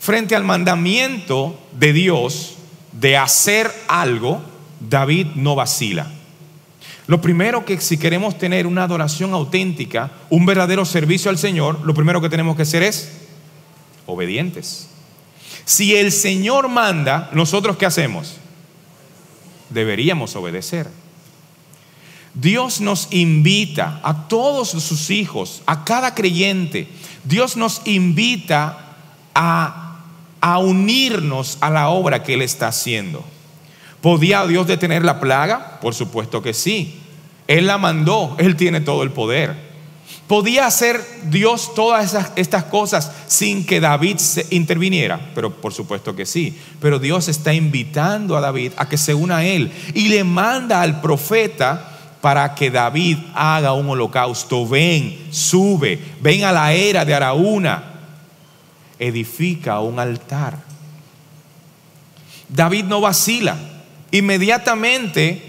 Frente 0.00 0.34
al 0.34 0.44
mandamiento 0.44 1.58
de 1.78 1.92
Dios 1.92 2.56
de 2.92 3.16
hacer 3.16 3.70
algo, 3.86 4.42
David 4.80 5.28
no 5.36 5.54
vacila. 5.54 6.10
Lo 7.06 7.20
primero 7.20 7.64
que 7.64 7.80
si 7.80 7.98
queremos 7.98 8.38
tener 8.38 8.66
una 8.66 8.84
adoración 8.84 9.32
auténtica, 9.32 10.10
un 10.30 10.46
verdadero 10.46 10.84
servicio 10.84 11.30
al 11.30 11.38
Señor, 11.38 11.80
lo 11.84 11.94
primero 11.94 12.20
que 12.20 12.28
tenemos 12.28 12.56
que 12.56 12.62
hacer 12.62 12.82
es 12.82 13.12
obedientes. 14.06 14.88
Si 15.64 15.94
el 15.96 16.12
Señor 16.12 16.68
manda, 16.68 17.30
nosotros 17.32 17.76
qué 17.76 17.86
hacemos? 17.86 18.36
Deberíamos 19.70 20.34
obedecer. 20.36 20.88
Dios 22.34 22.80
nos 22.80 23.08
invita 23.10 24.00
a 24.02 24.28
todos 24.28 24.70
sus 24.70 25.10
hijos, 25.10 25.62
a 25.66 25.84
cada 25.84 26.14
creyente, 26.14 26.88
Dios 27.24 27.56
nos 27.56 27.82
invita 27.84 28.96
a, 29.34 30.00
a 30.40 30.58
unirnos 30.58 31.58
a 31.60 31.70
la 31.70 31.88
obra 31.88 32.22
que 32.22 32.34
Él 32.34 32.42
está 32.42 32.68
haciendo. 32.68 33.24
¿Podía 34.00 34.46
Dios 34.46 34.66
detener 34.66 35.04
la 35.04 35.20
plaga? 35.20 35.78
Por 35.80 35.94
supuesto 35.94 36.42
que 36.42 36.54
sí. 36.54 36.98
Él 37.46 37.66
la 37.66 37.78
mandó, 37.78 38.34
Él 38.38 38.56
tiene 38.56 38.80
todo 38.80 39.02
el 39.02 39.12
poder. 39.12 39.71
¿Podía 40.26 40.66
hacer 40.66 41.04
Dios 41.24 41.74
todas 41.74 42.16
estas 42.36 42.64
cosas 42.64 43.12
sin 43.26 43.66
que 43.66 43.80
David 43.80 44.16
se 44.16 44.46
interviniera? 44.50 45.30
Pero 45.34 45.52
por 45.52 45.74
supuesto 45.74 46.16
que 46.16 46.24
sí. 46.24 46.58
Pero 46.80 46.98
Dios 46.98 47.28
está 47.28 47.52
invitando 47.52 48.36
a 48.36 48.40
David 48.40 48.72
a 48.76 48.88
que 48.88 48.96
se 48.96 49.14
una 49.14 49.38
a 49.38 49.44
él 49.44 49.70
y 49.94 50.08
le 50.08 50.24
manda 50.24 50.80
al 50.80 51.00
profeta 51.00 52.16
para 52.22 52.54
que 52.54 52.70
David 52.70 53.18
haga 53.34 53.74
un 53.74 53.90
holocausto. 53.90 54.66
Ven, 54.66 55.26
sube, 55.30 55.98
ven 56.22 56.44
a 56.44 56.52
la 56.52 56.72
era 56.72 57.04
de 57.04 57.14
Araúna, 57.14 58.00
edifica 58.98 59.80
un 59.80 59.98
altar. 59.98 60.56
David 62.48 62.84
no 62.84 63.00
vacila, 63.00 63.58
inmediatamente 64.12 65.42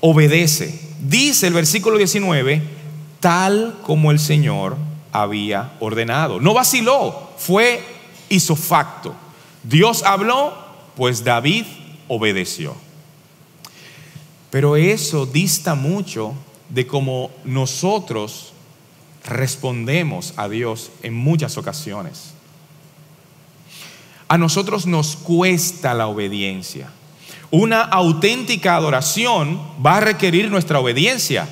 obedece. 0.00 0.78
Dice 1.00 1.46
el 1.46 1.54
versículo 1.54 1.96
19, 1.96 2.79
tal 3.20 3.78
como 3.82 4.10
el 4.10 4.18
Señor 4.18 4.76
había 5.12 5.72
ordenado. 5.80 6.40
No 6.40 6.54
vaciló, 6.54 7.30
fue 7.36 7.84
hizo 8.28 8.56
facto. 8.56 9.14
Dios 9.62 10.02
habló, 10.02 10.54
pues 10.96 11.22
David 11.22 11.64
obedeció. 12.08 12.74
Pero 14.50 14.76
eso 14.76 15.26
dista 15.26 15.74
mucho 15.74 16.34
de 16.68 16.86
cómo 16.86 17.30
nosotros 17.44 18.52
respondemos 19.24 20.32
a 20.36 20.48
Dios 20.48 20.90
en 21.02 21.14
muchas 21.14 21.58
ocasiones. 21.58 22.32
A 24.28 24.38
nosotros 24.38 24.86
nos 24.86 25.16
cuesta 25.16 25.92
la 25.94 26.06
obediencia. 26.06 26.90
Una 27.50 27.82
auténtica 27.82 28.76
adoración 28.76 29.60
va 29.84 29.96
a 29.96 30.00
requerir 30.00 30.50
nuestra 30.50 30.78
obediencia. 30.78 31.48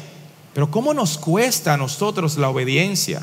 Pero 0.59 0.73
¿cómo 0.73 0.93
nos 0.93 1.19
cuesta 1.19 1.75
a 1.75 1.77
nosotros 1.77 2.37
la 2.37 2.49
obediencia? 2.49 3.23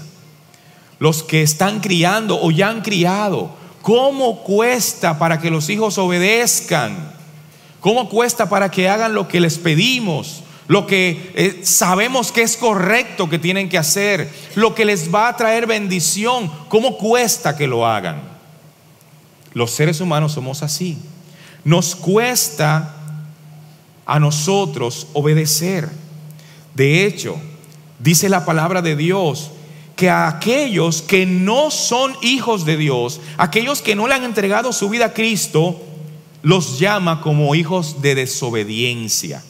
Los 0.99 1.21
que 1.21 1.41
están 1.41 1.81
criando 1.81 2.41
o 2.41 2.49
ya 2.49 2.69
han 2.69 2.81
criado, 2.81 3.49
¿cómo 3.81 4.41
cuesta 4.41 5.19
para 5.19 5.41
que 5.41 5.51
los 5.51 5.67
hijos 5.69 5.97
obedezcan? 5.97 7.11
¿Cómo 7.81 8.07
cuesta 8.07 8.47
para 8.47 8.71
que 8.71 8.87
hagan 8.87 9.13
lo 9.13 9.27
que 9.27 9.41
les 9.41 9.57
pedimos? 9.57 10.43
Lo 10.69 10.87
que 10.87 11.33
eh, 11.35 11.59
sabemos 11.65 12.31
que 12.31 12.41
es 12.41 12.55
correcto 12.55 13.27
que 13.27 13.37
tienen 13.37 13.67
que 13.67 13.77
hacer, 13.77 14.31
lo 14.55 14.73
que 14.73 14.85
les 14.85 15.13
va 15.13 15.27
a 15.27 15.35
traer 15.35 15.67
bendición, 15.67 16.49
¿cómo 16.69 16.97
cuesta 16.97 17.57
que 17.57 17.67
lo 17.67 17.85
hagan? 17.85 18.21
Los 19.53 19.71
seres 19.71 19.99
humanos 19.99 20.31
somos 20.31 20.63
así. 20.63 20.97
Nos 21.65 21.97
cuesta 21.97 22.95
a 24.05 24.21
nosotros 24.21 25.07
obedecer. 25.11 26.04
De 26.75 27.05
hecho, 27.05 27.37
dice 27.99 28.29
la 28.29 28.45
palabra 28.45 28.81
de 28.81 28.95
Dios 28.95 29.51
que 29.95 30.09
a 30.09 30.27
aquellos 30.27 31.01
que 31.01 31.25
no 31.25 31.71
son 31.71 32.13
hijos 32.21 32.65
de 32.65 32.75
Dios, 32.75 33.21
aquellos 33.37 33.81
que 33.81 33.95
no 33.95 34.07
le 34.07 34.13
han 34.13 34.25
entregado 34.25 34.73
su 34.73 34.89
vida 34.89 35.05
a 35.05 35.13
Cristo, 35.13 35.81
los 36.43 36.77
llama 36.77 37.21
como 37.21 37.55
hijos 37.55 38.01
de 38.01 38.13
desobediencia. 38.13 39.41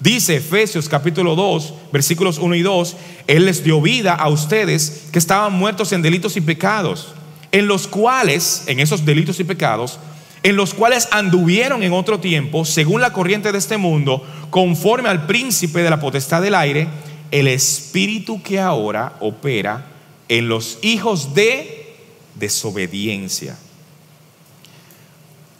Dice 0.00 0.36
Efesios 0.36 0.88
capítulo 0.88 1.36
2, 1.36 1.74
versículos 1.92 2.38
1 2.38 2.54
y 2.56 2.62
2, 2.62 2.96
Él 3.28 3.46
les 3.46 3.62
dio 3.62 3.80
vida 3.80 4.12
a 4.12 4.28
ustedes 4.28 5.04
que 5.12 5.20
estaban 5.20 5.52
muertos 5.52 5.92
en 5.92 6.02
delitos 6.02 6.36
y 6.36 6.40
pecados, 6.40 7.14
en 7.52 7.68
los 7.68 7.86
cuales, 7.86 8.64
en 8.66 8.80
esos 8.80 9.04
delitos 9.04 9.38
y 9.38 9.44
pecados, 9.44 10.00
en 10.44 10.54
los 10.54 10.74
cuales 10.74 11.08
anduvieron 11.10 11.82
en 11.82 11.92
otro 11.92 12.20
tiempo, 12.20 12.64
según 12.64 13.00
la 13.00 13.12
corriente 13.12 13.50
de 13.50 13.58
este 13.58 13.78
mundo, 13.78 14.24
conforme 14.50 15.08
al 15.08 15.26
príncipe 15.26 15.82
de 15.82 15.90
la 15.90 15.98
potestad 15.98 16.40
del 16.40 16.54
aire, 16.54 16.86
el 17.32 17.48
espíritu 17.48 18.40
que 18.40 18.60
ahora 18.60 19.14
opera 19.18 19.86
en 20.28 20.46
los 20.48 20.78
hijos 20.82 21.34
de 21.34 21.96
desobediencia 22.36 23.56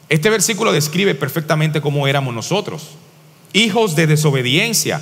este 0.09 0.31
versículo 0.31 0.73
describe 0.73 1.15
perfectamente 1.15 1.81
cómo 1.81 2.07
éramos 2.07 2.35
nosotros, 2.35 2.91
hijos 3.53 3.97
de 3.97 4.07
desobediencia. 4.07 5.01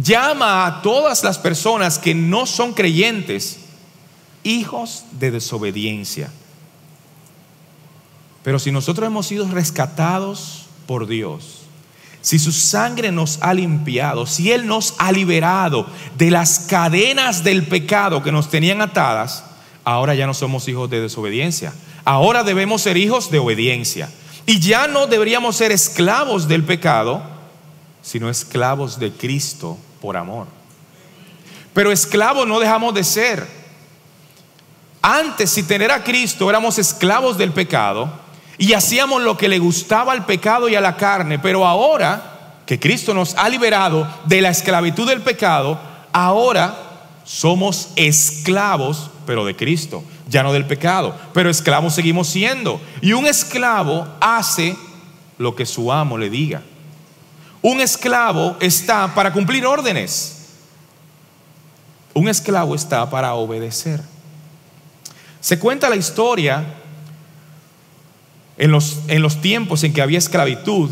Llama 0.00 0.66
a 0.66 0.82
todas 0.82 1.22
las 1.22 1.38
personas 1.38 1.98
que 1.98 2.14
no 2.14 2.46
son 2.46 2.72
creyentes 2.72 3.58
hijos 4.42 5.04
de 5.12 5.30
desobediencia. 5.30 6.30
Pero 8.44 8.58
si 8.58 8.70
nosotros 8.70 9.06
hemos 9.06 9.26
sido 9.26 9.48
rescatados 9.50 10.66
por 10.86 11.06
Dios, 11.06 11.62
si 12.20 12.38
su 12.38 12.52
sangre 12.52 13.10
nos 13.10 13.38
ha 13.40 13.54
limpiado, 13.54 14.26
si 14.26 14.52
Él 14.52 14.66
nos 14.66 14.94
ha 14.98 15.12
liberado 15.12 15.86
de 16.18 16.30
las 16.30 16.60
cadenas 16.60 17.42
del 17.42 17.66
pecado 17.66 18.22
que 18.22 18.30
nos 18.30 18.50
tenían 18.50 18.82
atadas, 18.82 19.44
ahora 19.82 20.14
ya 20.14 20.26
no 20.26 20.34
somos 20.34 20.68
hijos 20.68 20.90
de 20.90 21.00
desobediencia. 21.00 21.72
Ahora 22.04 22.44
debemos 22.44 22.82
ser 22.82 22.98
hijos 22.98 23.30
de 23.30 23.38
obediencia. 23.38 24.10
Y 24.44 24.60
ya 24.60 24.88
no 24.88 25.06
deberíamos 25.06 25.56
ser 25.56 25.72
esclavos 25.72 26.46
del 26.46 26.64
pecado, 26.64 27.22
sino 28.02 28.28
esclavos 28.28 28.98
de 28.98 29.10
Cristo 29.10 29.78
por 30.02 30.18
amor. 30.18 30.48
Pero 31.72 31.90
esclavos 31.90 32.46
no 32.46 32.60
dejamos 32.60 32.92
de 32.92 33.04
ser. 33.04 33.46
Antes, 35.00 35.48
si 35.48 35.62
tener 35.62 35.90
a 35.90 36.04
Cristo, 36.04 36.50
éramos 36.50 36.78
esclavos 36.78 37.38
del 37.38 37.52
pecado 37.52 38.23
y 38.58 38.72
hacíamos 38.72 39.22
lo 39.22 39.36
que 39.36 39.48
le 39.48 39.58
gustaba 39.58 40.12
al 40.12 40.26
pecado 40.26 40.68
y 40.68 40.74
a 40.74 40.80
la 40.80 40.96
carne. 40.96 41.38
Pero 41.38 41.66
ahora 41.66 42.60
que 42.66 42.78
Cristo 42.78 43.14
nos 43.14 43.34
ha 43.34 43.48
liberado 43.48 44.06
de 44.26 44.40
la 44.40 44.50
esclavitud 44.50 45.08
del 45.08 45.22
pecado, 45.22 45.78
ahora 46.12 46.74
somos 47.24 47.90
esclavos, 47.96 49.10
pero 49.26 49.44
de 49.44 49.56
Cristo, 49.56 50.04
ya 50.28 50.42
no 50.42 50.52
del 50.52 50.66
pecado. 50.66 51.14
Pero 51.32 51.50
esclavos 51.50 51.94
seguimos 51.94 52.28
siendo. 52.28 52.80
Y 53.00 53.12
un 53.12 53.26
esclavo 53.26 54.06
hace 54.20 54.76
lo 55.38 55.54
que 55.54 55.66
su 55.66 55.92
amo 55.92 56.16
le 56.16 56.30
diga. 56.30 56.62
Un 57.62 57.80
esclavo 57.80 58.56
está 58.60 59.14
para 59.14 59.32
cumplir 59.32 59.66
órdenes. 59.66 60.42
Un 62.12 62.28
esclavo 62.28 62.74
está 62.74 63.08
para 63.10 63.34
obedecer. 63.34 64.00
Se 65.40 65.58
cuenta 65.58 65.90
la 65.90 65.96
historia 65.96 66.64
en 68.56 68.70
los, 68.70 69.00
en 69.08 69.22
los 69.22 69.40
tiempos 69.40 69.84
en 69.84 69.92
que 69.92 70.02
había 70.02 70.18
esclavitud. 70.18 70.90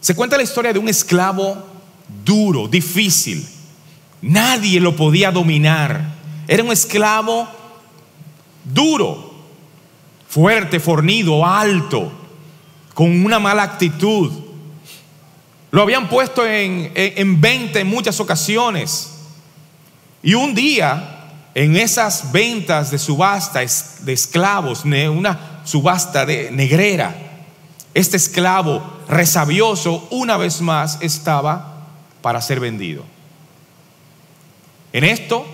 Se 0.00 0.14
cuenta 0.14 0.36
la 0.36 0.42
historia 0.42 0.72
de 0.72 0.78
un 0.78 0.88
esclavo 0.88 1.64
duro, 2.24 2.68
difícil. 2.68 3.46
Nadie 4.20 4.80
lo 4.80 4.96
podía 4.96 5.30
dominar. 5.30 6.14
Era 6.48 6.62
un 6.62 6.72
esclavo 6.72 7.48
duro, 8.64 9.32
fuerte, 10.28 10.80
fornido, 10.80 11.46
alto, 11.46 12.12
con 12.94 13.24
una 13.24 13.38
mala 13.38 13.62
actitud. 13.62 14.32
Lo 15.70 15.82
habían 15.82 16.08
puesto 16.08 16.46
en, 16.46 16.92
en, 16.94 17.40
venta 17.40 17.80
en 17.80 17.86
muchas 17.86 18.20
ocasiones. 18.20 19.10
Y 20.22 20.34
un 20.34 20.54
día, 20.54 21.11
en 21.54 21.76
esas 21.76 22.32
ventas 22.32 22.90
de 22.90 22.98
subasta 22.98 23.60
de 23.60 24.12
esclavos, 24.12 24.84
una 24.84 25.60
subasta 25.64 26.24
de 26.24 26.50
negrera, 26.50 27.14
este 27.94 28.16
esclavo 28.16 28.82
resabioso 29.08 30.06
una 30.10 30.36
vez 30.38 30.60
más 30.62 30.98
estaba 31.02 31.88
para 32.22 32.40
ser 32.40 32.58
vendido. 32.58 33.04
En 34.94 35.04
esto 35.04 35.46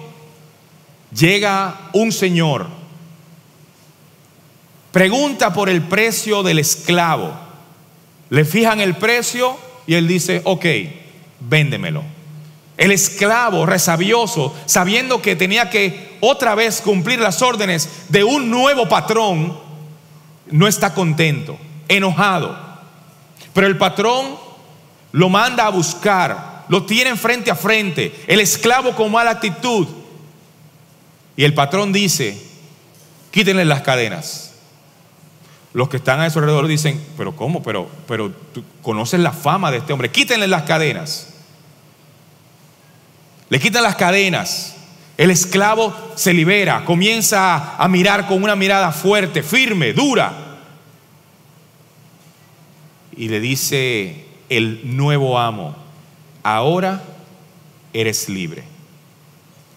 llega 1.13 1.91
un 1.93 2.13
señor, 2.13 2.69
pregunta 4.93 5.53
por 5.53 5.69
el 5.69 5.83
precio 5.83 6.43
del 6.45 6.61
esclavo, 6.61 7.33
le 8.31 8.45
fijan 8.45 8.81
el 8.81 8.97
precio 8.97 9.59
y 9.87 9.95
él 9.95 10.07
dice, 10.07 10.43
ok, 10.45 10.65
véndemelo. 11.41 12.18
El 12.79 12.91
esclavo 12.93 13.67
resabioso, 13.67 14.57
sabiendo 14.65 15.21
que 15.21 15.37
tenía 15.37 15.69
que 15.69 16.17
otra 16.21 16.55
vez 16.55 16.81
cumplir 16.81 17.21
las 17.21 17.43
órdenes 17.43 18.07
de 18.09 18.25
un 18.25 18.51
nuevo 18.51 18.89
patrón, 18.89 19.59
no 20.51 20.67
está 20.67 20.95
contento, 20.95 21.59
enojado. 21.89 22.59
Pero 23.53 23.67
el 23.67 23.77
patrón 23.77 24.37
lo 25.13 25.29
manda 25.29 25.67
a 25.67 25.71
buscar 25.71 26.59
lo 26.69 26.85
tienen 26.85 27.17
frente 27.17 27.51
a 27.51 27.55
frente, 27.55 28.15
el 28.27 28.41
esclavo 28.41 28.95
con 28.95 29.11
mala 29.11 29.33
actitud. 29.33 29.89
Y 31.37 31.45
el 31.45 31.55
patrón 31.55 31.93
dice, 31.93 32.41
quítenle 33.31 33.65
las 33.65 33.83
cadenas. 33.83 34.55
Los 35.73 35.89
que 35.89 35.99
están 35.99 36.21
a 36.21 36.31
su 36.31 36.39
alrededor 36.39 36.67
dicen, 36.67 37.03
pero 37.17 37.37
¿cómo? 37.37 37.63
Pero, 37.63 37.89
pero 38.07 38.31
tú 38.53 38.65
conoces 38.83 39.21
la 39.21 39.33
fama 39.33 39.71
de 39.71 39.79
este 39.79 39.93
hombre, 39.93 40.11
quítenle 40.11 40.47
las 40.47 40.63
cadenas. 40.63 41.35
Le 43.49 43.61
quitan 43.61 43.83
las 43.83 43.97
cadenas. 43.97 44.75
El 45.17 45.31
esclavo 45.31 45.95
se 46.15 46.33
libera, 46.33 46.85
comienza 46.85 47.77
a 47.77 47.89
mirar 47.89 48.29
con 48.29 48.43
una 48.43 48.55
mirada 48.55 48.93
fuerte, 48.93 49.43
firme, 49.43 49.93
dura. 49.93 50.33
Y 53.17 53.29
le 53.29 53.41
dice 53.41 54.27
el 54.49 54.97
nuevo 54.97 55.39
amo, 55.39 55.75
ahora 56.45 57.03
eres 57.93 58.29
libre. 58.29 58.63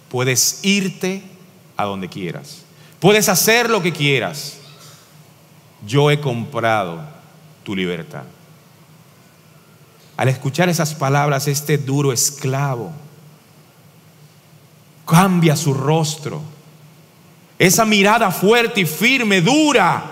Puedes 0.10 0.60
irte 0.64 1.24
a 1.76 1.86
donde 1.86 2.08
quieras. 2.08 2.64
Puedes 3.00 3.28
hacer 3.30 3.68
lo 3.68 3.82
que 3.82 3.94
quieras. 3.94 4.58
Yo 5.88 6.12
he 6.12 6.20
comprado 6.20 7.02
tu 7.64 7.76
libertad. 7.76 8.26
Al 10.18 10.28
escuchar 10.28 10.70
esas 10.70 10.94
palabras, 10.94 11.48
este 11.48 11.80
duro 11.80 12.14
esclavo 12.14 12.94
cambia 15.12 15.56
su 15.58 15.74
rostro. 15.74 16.42
Esa 17.60 17.86
mirada 17.86 18.32
fuerte 18.32 18.82
y 18.82 18.86
firme, 18.86 19.42
dura, 19.42 20.04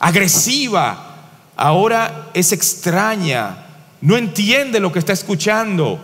agresiva, 0.00 1.14
ahora 1.56 2.30
es 2.34 2.52
extraña 2.52 3.66
no 4.00 4.16
entiende 4.16 4.80
lo 4.80 4.92
que 4.92 4.98
está 4.98 5.12
escuchando, 5.12 5.98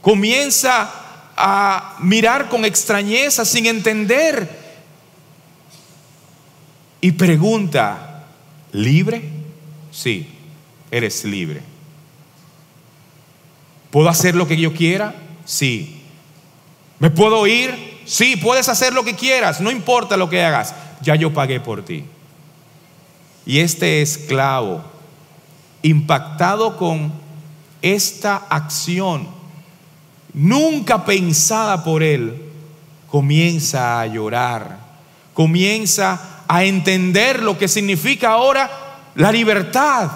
comienza 0.00 0.90
a 1.36 1.96
mirar 2.00 2.48
con 2.48 2.64
extrañeza 2.64 3.44
sin 3.44 3.66
entender 3.66 4.60
y 7.00 7.12
pregunta, 7.12 8.26
¿libre? 8.72 9.28
Sí, 9.90 10.28
eres 10.90 11.24
libre. 11.24 11.60
¿Puedo 13.90 14.08
hacer 14.08 14.34
lo 14.34 14.46
que 14.46 14.56
yo 14.56 14.72
quiera? 14.72 15.14
Sí. 15.44 16.00
¿Me 16.98 17.10
puedo 17.10 17.46
ir? 17.46 17.91
Sí, 18.04 18.36
puedes 18.36 18.68
hacer 18.68 18.92
lo 18.92 19.04
que 19.04 19.14
quieras, 19.14 19.60
no 19.60 19.70
importa 19.70 20.16
lo 20.16 20.28
que 20.28 20.42
hagas, 20.42 20.74
ya 21.00 21.14
yo 21.14 21.32
pagué 21.32 21.60
por 21.60 21.84
ti. 21.84 22.04
Y 23.44 23.58
este 23.58 24.02
esclavo, 24.02 24.82
impactado 25.82 26.76
con 26.76 27.12
esta 27.80 28.36
acción, 28.48 29.28
nunca 30.32 31.04
pensada 31.04 31.82
por 31.82 32.02
él, 32.02 32.50
comienza 33.08 34.00
a 34.00 34.06
llorar, 34.06 34.78
comienza 35.34 36.44
a 36.48 36.64
entender 36.64 37.42
lo 37.42 37.58
que 37.58 37.68
significa 37.68 38.30
ahora 38.30 38.70
la 39.14 39.32
libertad. 39.32 40.10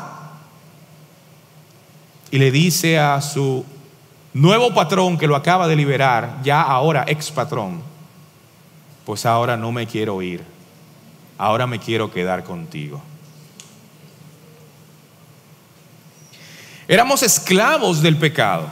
Y 2.30 2.38
le 2.38 2.50
dice 2.50 2.98
a 2.98 3.20
su 3.20 3.64
nuevo 4.40 4.74
patrón 4.74 5.16
que 5.16 5.26
lo 5.26 5.34
acaba 5.34 5.66
de 5.66 5.76
liberar, 5.76 6.40
ya 6.42 6.60
ahora 6.60 7.04
ex 7.08 7.30
patrón, 7.30 7.82
pues 9.06 9.24
ahora 9.24 9.56
no 9.56 9.72
me 9.72 9.86
quiero 9.86 10.20
ir, 10.20 10.44
ahora 11.38 11.66
me 11.66 11.78
quiero 11.78 12.12
quedar 12.12 12.44
contigo. 12.44 13.00
Éramos 16.86 17.22
esclavos 17.22 18.02
del 18.02 18.16
pecado. 18.16 18.70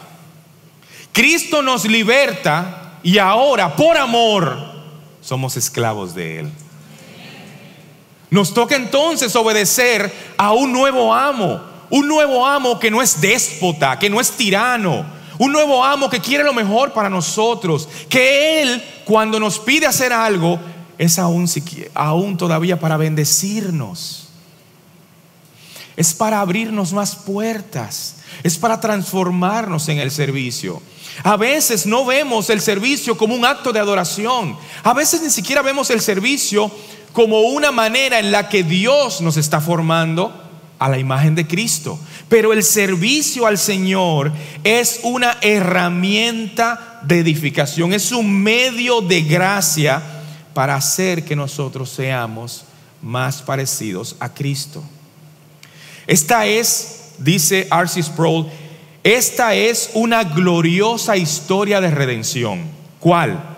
Cristo 1.12 1.62
nos 1.62 1.84
liberta 1.86 2.98
y 3.02 3.18
ahora, 3.18 3.74
por 3.74 3.96
amor, 3.96 4.58
somos 5.22 5.56
esclavos 5.56 6.14
de 6.14 6.40
Él. 6.40 6.52
Nos 8.28 8.52
toca 8.52 8.76
entonces 8.76 9.34
obedecer 9.34 10.12
a 10.36 10.52
un 10.52 10.72
nuevo 10.72 11.14
amo, 11.14 11.60
un 11.88 12.06
nuevo 12.06 12.46
amo 12.46 12.78
que 12.78 12.90
no 12.90 13.00
es 13.00 13.20
déspota, 13.20 13.98
que 13.98 14.10
no 14.10 14.20
es 14.20 14.32
tirano, 14.32 15.13
un 15.38 15.52
nuevo 15.52 15.84
amo 15.84 16.08
que 16.08 16.20
quiere 16.20 16.44
lo 16.44 16.54
mejor 16.54 16.92
para 16.92 17.10
nosotros, 17.10 17.88
que 18.08 18.62
Él 18.62 18.82
cuando 19.04 19.40
nos 19.40 19.58
pide 19.58 19.86
hacer 19.86 20.12
algo 20.12 20.58
es 20.98 21.18
aún, 21.18 22.36
todavía 22.36 22.78
para 22.78 22.96
bendecirnos. 22.96 24.28
Es 25.96 26.12
para 26.12 26.40
abrirnos 26.40 26.92
más 26.92 27.14
puertas, 27.14 28.16
es 28.42 28.58
para 28.58 28.80
transformarnos 28.80 29.88
en 29.88 29.98
el 29.98 30.10
servicio. 30.10 30.82
A 31.22 31.36
veces 31.36 31.86
no 31.86 32.04
vemos 32.04 32.50
el 32.50 32.60
servicio 32.60 33.16
como 33.16 33.34
un 33.34 33.44
acto 33.44 33.72
de 33.72 33.78
adoración, 33.78 34.56
a 34.82 34.92
veces 34.92 35.22
ni 35.22 35.30
siquiera 35.30 35.62
vemos 35.62 35.90
el 35.90 36.00
servicio 36.00 36.70
como 37.12 37.42
una 37.42 37.70
manera 37.70 38.18
en 38.18 38.32
la 38.32 38.48
que 38.48 38.64
Dios 38.64 39.20
nos 39.20 39.36
está 39.36 39.60
formando 39.60 40.43
a 40.78 40.88
la 40.88 40.98
imagen 40.98 41.34
de 41.34 41.46
Cristo. 41.46 41.98
Pero 42.28 42.52
el 42.52 42.62
servicio 42.62 43.46
al 43.46 43.58
Señor 43.58 44.32
es 44.62 45.00
una 45.02 45.38
herramienta 45.40 47.00
de 47.02 47.18
edificación, 47.20 47.92
es 47.92 48.12
un 48.12 48.42
medio 48.42 49.00
de 49.00 49.22
gracia 49.22 50.02
para 50.54 50.74
hacer 50.76 51.24
que 51.24 51.36
nosotros 51.36 51.90
seamos 51.90 52.64
más 53.02 53.42
parecidos 53.42 54.16
a 54.18 54.32
Cristo. 54.32 54.82
Esta 56.06 56.46
es, 56.46 57.12
dice 57.18 57.68
R.C. 57.70 58.02
Sproul, 58.02 58.46
esta 59.02 59.54
es 59.54 59.90
una 59.94 60.24
gloriosa 60.24 61.16
historia 61.16 61.80
de 61.80 61.90
redención. 61.90 62.62
¿Cuál? 63.00 63.56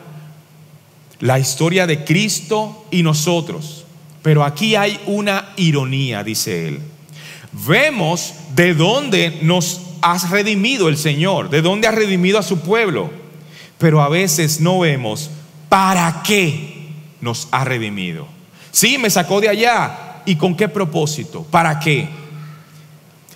La 1.20 1.38
historia 1.38 1.86
de 1.86 2.04
Cristo 2.04 2.86
y 2.90 3.02
nosotros. 3.02 3.84
Pero 4.22 4.44
aquí 4.44 4.74
hay 4.74 5.00
una 5.06 5.52
ironía, 5.56 6.24
dice 6.24 6.66
él. 6.66 6.80
Vemos 7.52 8.34
de 8.54 8.74
dónde 8.74 9.38
nos 9.42 9.80
ha 10.02 10.18
redimido 10.28 10.88
el 10.88 10.96
Señor, 10.96 11.50
de 11.50 11.62
dónde 11.62 11.88
ha 11.88 11.92
redimido 11.92 12.38
a 12.38 12.42
su 12.42 12.60
pueblo. 12.60 13.10
Pero 13.78 14.02
a 14.02 14.08
veces 14.08 14.60
no 14.60 14.80
vemos 14.80 15.30
para 15.68 16.22
qué 16.22 16.88
nos 17.20 17.48
ha 17.50 17.64
redimido. 17.64 18.26
Sí, 18.70 18.98
me 18.98 19.10
sacó 19.10 19.40
de 19.40 19.48
allá. 19.48 20.22
¿Y 20.24 20.36
con 20.36 20.56
qué 20.56 20.68
propósito? 20.68 21.44
¿Para 21.44 21.78
qué? 21.78 22.08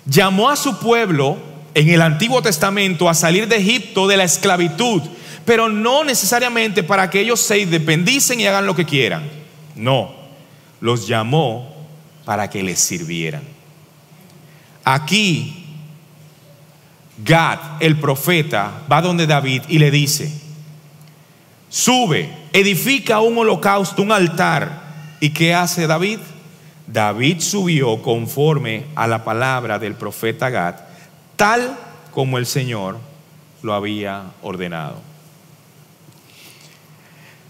Llamó 0.05 0.49
a 0.49 0.55
su 0.55 0.77
pueblo 0.79 1.37
en 1.73 1.89
el 1.89 2.01
Antiguo 2.01 2.41
Testamento 2.41 3.09
a 3.09 3.13
salir 3.13 3.47
de 3.47 3.57
Egipto 3.57 4.07
de 4.07 4.17
la 4.17 4.23
esclavitud, 4.23 5.01
pero 5.45 5.69
no 5.69 6.03
necesariamente 6.03 6.83
para 6.83 7.09
que 7.09 7.21
ellos 7.21 7.39
se 7.39 7.59
independicen 7.59 8.39
y 8.39 8.47
hagan 8.47 8.65
lo 8.65 8.75
que 8.75 8.85
quieran. 8.85 9.23
No, 9.75 10.11
los 10.81 11.07
llamó 11.07 11.73
para 12.25 12.49
que 12.49 12.61
les 12.61 12.79
sirvieran. 12.79 13.43
Aquí, 14.83 15.65
Gad, 17.23 17.59
el 17.79 17.99
profeta, 17.99 18.81
va 18.91 19.01
donde 19.01 19.27
David 19.27 19.63
y 19.67 19.77
le 19.77 19.91
dice, 19.91 20.31
sube, 21.69 22.29
edifica 22.51 23.19
un 23.19 23.37
holocausto, 23.37 24.01
un 24.01 24.11
altar. 24.11 24.81
¿Y 25.19 25.29
qué 25.29 25.53
hace 25.53 25.85
David? 25.85 26.19
David 26.87 27.39
subió 27.39 28.01
conforme 28.01 28.85
a 28.95 29.07
la 29.07 29.23
palabra 29.23 29.77
del 29.77 29.93
profeta 29.93 30.49
Gad, 30.49 30.75
tal 31.35 31.77
como 32.11 32.37
el 32.37 32.45
Señor 32.45 32.97
lo 33.61 33.73
había 33.73 34.31
ordenado. 34.41 34.95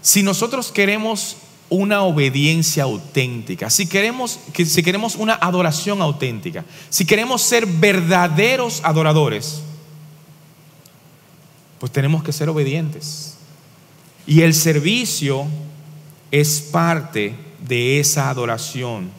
Si 0.02 0.22
nosotros 0.22 0.70
queremos 0.70 1.36
una 1.72 2.02
obediencia 2.02 2.82
auténtica, 2.82 3.70
si 3.70 3.86
queremos, 3.86 4.38
si 4.54 4.82
queremos 4.82 5.16
una 5.16 5.34
adoración 5.34 6.02
auténtica, 6.02 6.66
si 6.90 7.06
queremos 7.06 7.40
ser 7.40 7.64
verdaderos 7.64 8.82
adoradores, 8.84 9.62
pues 11.78 11.90
tenemos 11.90 12.22
que 12.22 12.32
ser 12.32 12.50
obedientes. 12.50 13.38
Y 14.26 14.42
el 14.42 14.52
servicio 14.52 15.46
es 16.30 16.60
parte 16.60 17.34
de 17.66 17.98
esa 17.98 18.28
adoración, 18.28 19.10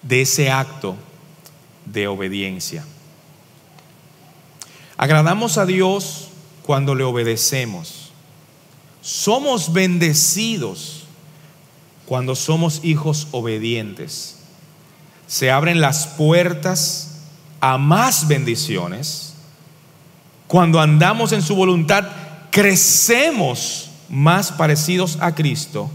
de 0.00 0.22
ese 0.22 0.50
acto 0.50 0.96
de 1.84 2.08
obediencia. 2.08 2.86
Agradamos 4.96 5.58
a 5.58 5.66
Dios 5.66 6.28
cuando 6.62 6.94
le 6.94 7.04
obedecemos. 7.04 8.12
Somos 9.02 9.74
bendecidos 9.74 11.01
cuando 12.12 12.34
somos 12.34 12.80
hijos 12.84 13.28
obedientes. 13.30 14.36
Se 15.26 15.50
abren 15.50 15.80
las 15.80 16.06
puertas 16.06 17.22
a 17.58 17.78
más 17.78 18.28
bendiciones. 18.28 19.32
Cuando 20.46 20.78
andamos 20.78 21.32
en 21.32 21.40
su 21.40 21.56
voluntad, 21.56 22.04
crecemos 22.50 23.88
más 24.10 24.52
parecidos 24.52 25.16
a 25.22 25.34
Cristo. 25.34 25.90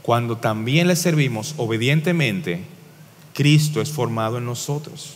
Cuando 0.00 0.36
también 0.36 0.86
le 0.86 0.94
servimos 0.94 1.56
obedientemente, 1.56 2.62
Cristo 3.34 3.80
es 3.80 3.90
formado 3.90 4.38
en 4.38 4.46
nosotros. 4.46 5.14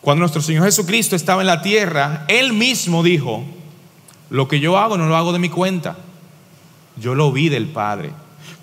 Cuando 0.00 0.20
nuestro 0.20 0.40
Señor 0.40 0.64
Jesucristo 0.64 1.16
estaba 1.16 1.42
en 1.42 1.48
la 1.48 1.60
tierra, 1.60 2.24
Él 2.28 2.54
mismo 2.54 3.02
dijo, 3.02 3.44
lo 4.30 4.48
que 4.48 4.58
yo 4.58 4.78
hago 4.78 4.96
no 4.96 5.06
lo 5.06 5.18
hago 5.18 5.34
de 5.34 5.38
mi 5.38 5.50
cuenta 5.50 5.98
yo 7.00 7.14
lo 7.14 7.32
vi 7.32 7.48
del 7.48 7.66
Padre. 7.66 8.12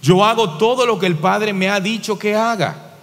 Yo 0.02 0.24
hago 0.24 0.58
todo 0.58 0.86
lo 0.86 1.00
que 1.00 1.08
el 1.08 1.16
Padre 1.16 1.54
me 1.54 1.70
ha 1.70 1.80
dicho 1.80 2.18
que 2.18 2.36
haga. 2.36 2.94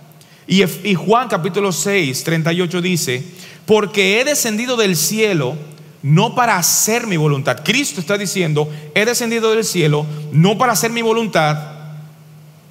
Y, 0.47 0.94
Juan 0.94 1.29
capítulo 1.29 1.73
6, 1.73 2.23
38 2.23 2.81
dice, 2.81 3.25
porque 3.66 4.20
he 4.20 4.25
descendido 4.25 4.77
del 4.77 4.97
cielo 4.97 5.57
no 6.03 6.35
para 6.35 6.57
hacer 6.57 7.07
mi 7.07 7.16
voluntad. 7.16 7.62
Cristo 7.64 8.01
está 8.01 8.18
diciendo, 8.18 8.70
he 8.94 9.05
descendido 9.05 9.51
del 9.53 9.64
cielo 9.64 10.07
no 10.33 10.59
para 10.59 10.75
hacer 10.75 10.90
mi 10.90 11.03
voluntad, 11.03 11.59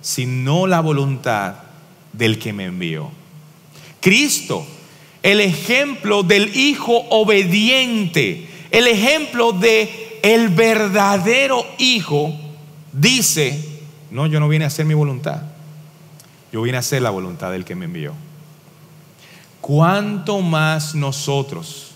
sino 0.02 0.67
la 0.67 0.82
voluntad 0.82 1.56
del 2.13 2.38
que 2.38 2.54
me 2.54 2.65
envió. 2.65 3.10
Cristo, 3.99 4.65
el 5.23 5.41
ejemplo 5.41 6.21
del 6.21 6.56
hijo 6.56 7.06
obediente, 7.10 8.47
el 8.69 8.88
ejemplo 8.88 9.52
de 9.52 10.19
el 10.21 10.49
verdadero 10.49 11.65
hijo 11.80 12.34
dice, 12.93 13.82
no, 14.12 14.27
yo 14.27 14.39
no 14.39 14.47
vine 14.47 14.63
a 14.63 14.67
hacer 14.67 14.86
mi 14.86 14.93
voluntad, 14.93 15.41
yo 16.51 16.62
vine 16.62 16.77
a 16.77 16.79
hacer 16.79 17.01
la 17.01 17.10
voluntad 17.10 17.51
del 17.51 17.65
que 17.65 17.75
me 17.75 17.86
envió. 17.86 18.13
¿Cuánto 19.60 20.41
más 20.41 20.93
nosotros? 20.93 21.91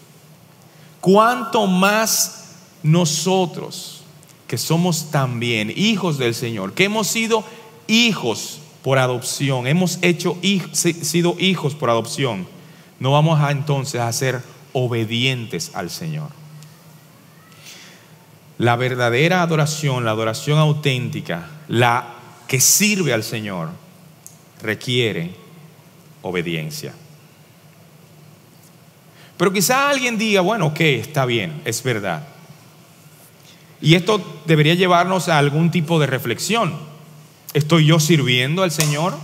¿Cuánto 1.01 1.67
más 1.67 2.55
nosotros 2.81 4.01
que 4.47 4.57
somos 4.57 5.11
también 5.11 5.71
hijos 5.75 6.17
del 6.17 6.33
Señor, 6.33 6.73
que 6.73 6.85
hemos 6.85 7.07
sido 7.07 7.43
hijos 7.87 8.59
por 8.83 8.97
adopción, 8.97 9.67
hemos 9.67 9.99
hecho 10.01 10.37
sido 10.71 11.35
hijos 11.39 11.75
por 11.75 11.89
adopción, 11.89 12.47
no 12.99 13.11
vamos 13.11 13.39
a 13.41 13.51
entonces 13.51 13.99
a 14.01 14.11
ser 14.13 14.41
obedientes 14.73 15.71
al 15.73 15.89
Señor? 15.89 16.29
La 18.57 18.75
verdadera 18.75 19.41
adoración, 19.41 20.03
la 20.03 20.11
adoración 20.11 20.57
auténtica, 20.57 21.47
la 21.67 22.15
que 22.47 22.59
sirve 22.59 23.13
al 23.13 23.23
Señor, 23.23 23.69
requiere 24.61 25.35
obediencia. 26.21 26.93
Pero 29.37 29.53
quizá 29.53 29.89
alguien 29.89 30.17
diga, 30.17 30.41
bueno, 30.41 30.67
ok, 30.67 30.79
está 30.79 31.25
bien, 31.25 31.61
es 31.65 31.83
verdad. 31.83 32.27
Y 33.79 33.93
esto 33.93 34.41
debería 34.45 34.73
llevarnos 34.73 35.29
a 35.29 35.37
algún 35.37 35.69
tipo 35.69 35.99
de 35.99 36.07
reflexión. 36.07 36.75
¿Estoy 37.53 37.85
yo 37.85 37.99
sirviendo 37.99 38.63
al 38.63 38.71
Señor? 38.71 39.15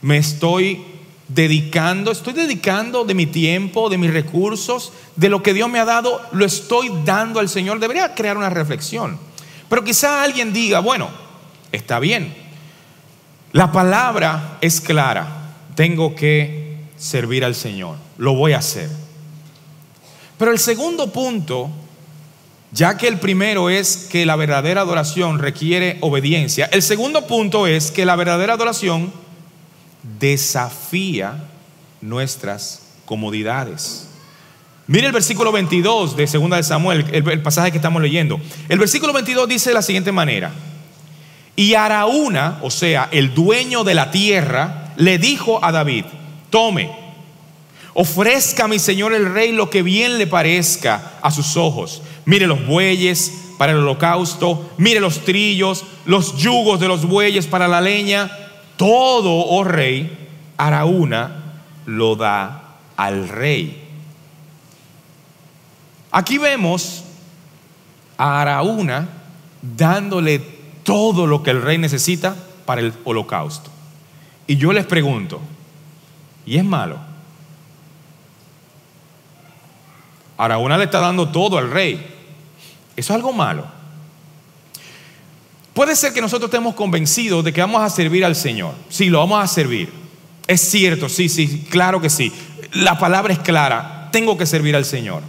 ¿Me 0.00 0.16
estoy 0.16 0.82
dedicando, 1.28 2.10
estoy 2.10 2.34
dedicando 2.34 3.04
de 3.04 3.14
mi 3.14 3.26
tiempo, 3.26 3.88
de 3.88 3.98
mis 3.98 4.12
recursos, 4.12 4.92
de 5.16 5.28
lo 5.28 5.42
que 5.42 5.54
Dios 5.54 5.70
me 5.70 5.78
ha 5.78 5.84
dado, 5.84 6.20
lo 6.32 6.44
estoy 6.44 6.90
dando 7.04 7.40
al 7.40 7.48
Señor. 7.48 7.80
Debería 7.80 8.14
crear 8.14 8.36
una 8.36 8.50
reflexión. 8.50 9.18
Pero 9.68 9.84
quizá 9.84 10.22
alguien 10.22 10.52
diga, 10.52 10.80
bueno, 10.80 11.08
está 11.72 11.98
bien, 11.98 12.34
la 13.52 13.72
palabra 13.72 14.58
es 14.60 14.80
clara, 14.80 15.54
tengo 15.74 16.14
que 16.14 16.78
servir 16.96 17.44
al 17.44 17.54
Señor, 17.54 17.96
lo 18.18 18.34
voy 18.34 18.52
a 18.52 18.58
hacer. 18.58 18.90
Pero 20.36 20.50
el 20.50 20.58
segundo 20.58 21.12
punto, 21.12 21.70
ya 22.72 22.96
que 22.96 23.08
el 23.08 23.18
primero 23.18 23.70
es 23.70 24.08
que 24.10 24.26
la 24.26 24.36
verdadera 24.36 24.82
adoración 24.82 25.38
requiere 25.38 25.98
obediencia, 26.00 26.68
el 26.72 26.82
segundo 26.82 27.26
punto 27.26 27.66
es 27.66 27.90
que 27.90 28.04
la 28.04 28.16
verdadera 28.16 28.54
adoración 28.54 29.12
desafía 30.20 31.44
nuestras 32.00 32.82
comodidades. 33.04 34.08
Mire 34.86 35.06
el 35.06 35.12
versículo 35.12 35.50
22 35.50 36.16
de 36.16 36.26
2 36.26 36.50
de 36.50 36.62
Samuel, 36.62 37.06
el, 37.10 37.42
pasaje 37.42 37.70
que 37.70 37.78
estamos 37.78 38.02
leyendo. 38.02 38.38
El 38.68 38.78
versículo 38.78 39.12
22 39.14 39.48
dice 39.48 39.70
de 39.70 39.74
la 39.74 39.82
siguiente 39.82 40.12
manera: 40.12 40.52
Y 41.56 41.74
Araúna, 41.74 42.58
o 42.62 42.70
sea, 42.70 43.08
el 43.10 43.34
dueño 43.34 43.82
de 43.82 43.94
la 43.94 44.10
tierra, 44.10 44.92
le 44.96 45.16
dijo 45.16 45.64
a 45.64 45.72
David: 45.72 46.04
Tome, 46.50 46.90
ofrezca 47.94 48.64
a 48.64 48.68
mi 48.68 48.78
señor 48.78 49.14
el 49.14 49.32
rey 49.32 49.52
lo 49.52 49.70
que 49.70 49.82
bien 49.82 50.18
le 50.18 50.26
parezca 50.26 51.12
a 51.22 51.30
sus 51.30 51.56
ojos. 51.56 52.02
Mire 52.26 52.46
los 52.46 52.66
bueyes 52.66 53.32
para 53.56 53.72
el 53.72 53.78
holocausto, 53.78 54.70
mire 54.76 55.00
los 55.00 55.20
trillos, 55.20 55.84
los 56.04 56.36
yugos 56.36 56.78
de 56.78 56.88
los 56.88 57.06
bueyes 57.06 57.46
para 57.46 57.68
la 57.68 57.80
leña 57.80 58.43
todo, 58.76 59.30
oh 59.30 59.64
rey, 59.64 60.28
Araúna 60.56 61.42
lo 61.86 62.16
da 62.16 62.76
al 62.96 63.28
rey. 63.28 63.82
Aquí 66.10 66.38
vemos 66.38 67.04
a 68.16 68.40
Araúna 68.40 69.08
dándole 69.62 70.38
todo 70.84 71.26
lo 71.26 71.42
que 71.42 71.50
el 71.50 71.62
rey 71.62 71.78
necesita 71.78 72.36
para 72.66 72.80
el 72.80 72.92
holocausto. 73.04 73.70
Y 74.46 74.56
yo 74.56 74.72
les 74.72 74.86
pregunto, 74.86 75.40
¿y 76.46 76.58
es 76.58 76.64
malo? 76.64 76.98
Araúna 80.36 80.76
le 80.78 80.84
está 80.84 81.00
dando 81.00 81.28
todo 81.28 81.58
al 81.58 81.70
rey. 81.70 81.94
¿Eso 82.96 83.12
es 83.12 83.16
algo 83.16 83.32
malo? 83.32 83.66
Puede 85.74 85.96
ser 85.96 86.12
que 86.12 86.20
nosotros 86.20 86.48
estemos 86.48 86.74
convencidos 86.74 87.44
de 87.44 87.52
que 87.52 87.60
vamos 87.60 87.82
a 87.82 87.90
servir 87.90 88.24
al 88.24 88.36
Señor. 88.36 88.74
Sí, 88.88 89.06
lo 89.10 89.18
vamos 89.18 89.42
a 89.42 89.46
servir. 89.46 89.92
Es 90.46 90.60
cierto, 90.60 91.08
sí, 91.08 91.28
sí, 91.28 91.66
claro 91.68 92.00
que 92.00 92.08
sí. 92.08 92.32
La 92.72 92.98
palabra 92.98 93.32
es 93.32 93.40
clara, 93.40 94.08
tengo 94.12 94.38
que 94.38 94.46
servir 94.46 94.76
al 94.76 94.84
Señor. 94.84 95.22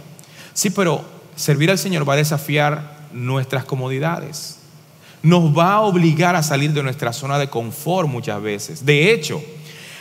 Sí, 0.54 0.70
pero 0.70 1.04
servir 1.34 1.70
al 1.70 1.78
Señor 1.78 2.08
va 2.08 2.14
a 2.14 2.18
desafiar 2.18 2.96
nuestras 3.12 3.64
comodidades. 3.64 4.58
nos 5.22 5.56
va 5.56 5.74
a 5.74 5.80
obligar 5.80 6.36
a 6.36 6.42
salir 6.42 6.72
de 6.72 6.84
nuestra 6.84 7.12
zona 7.12 7.38
de 7.38 7.48
confort 7.48 8.08
muchas 8.08 8.40
veces. 8.40 8.86
De 8.86 9.12
hecho, 9.12 9.42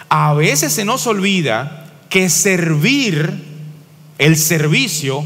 a 0.07 0.35
veces 0.35 0.71
se 0.71 0.85
nos 0.85 1.07
olvida 1.07 1.91
que 2.09 2.29
servir, 2.29 3.43
el 4.19 4.37
servicio, 4.37 5.25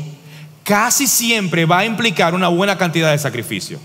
casi 0.63 1.05
siempre 1.05 1.65
va 1.65 1.79
a 1.79 1.85
implicar 1.85 2.33
una 2.33 2.47
buena 2.47 2.77
cantidad 2.77 3.11
de 3.11 3.17
sacrificio. 3.17 3.79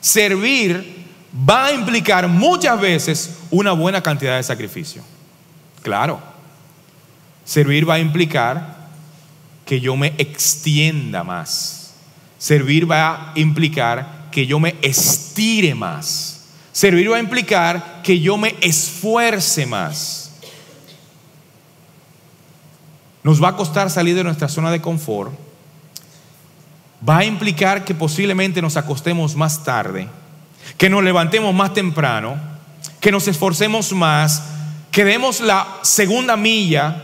Servir 0.00 1.06
va 1.32 1.66
a 1.66 1.72
implicar 1.72 2.26
muchas 2.28 2.80
veces 2.80 3.38
una 3.50 3.72
buena 3.72 4.02
cantidad 4.02 4.36
de 4.36 4.42
sacrificio. 4.42 5.02
Claro, 5.82 6.20
servir 7.44 7.88
va 7.88 7.94
a 7.94 7.98
implicar 7.98 8.88
que 9.64 9.80
yo 9.80 9.96
me 9.96 10.14
extienda 10.18 11.22
más. 11.22 11.94
Servir 12.38 12.90
va 12.90 13.32
a 13.32 13.38
implicar 13.38 14.28
que 14.30 14.46
yo 14.46 14.58
me 14.58 14.74
estire 14.82 15.74
más. 15.74 16.46
Servir 16.72 17.10
va 17.10 17.16
a 17.16 17.20
implicar 17.20 18.00
que 18.02 18.20
yo 18.20 18.36
me 18.36 18.56
esfuerce 18.60 19.66
más. 19.66 20.32
Nos 23.22 23.42
va 23.42 23.48
a 23.48 23.56
costar 23.56 23.90
salir 23.90 24.14
de 24.14 24.24
nuestra 24.24 24.48
zona 24.48 24.70
de 24.70 24.80
confort. 24.80 25.32
Va 27.08 27.18
a 27.18 27.24
implicar 27.24 27.84
que 27.84 27.94
posiblemente 27.94 28.60
nos 28.60 28.76
acostemos 28.76 29.34
más 29.34 29.64
tarde, 29.64 30.08
que 30.76 30.90
nos 30.90 31.02
levantemos 31.02 31.54
más 31.54 31.72
temprano, 31.72 32.36
que 33.00 33.10
nos 33.10 33.26
esforcemos 33.26 33.92
más, 33.92 34.42
que 34.90 35.04
demos 35.04 35.40
la 35.40 35.66
segunda 35.82 36.36
milla, 36.36 37.02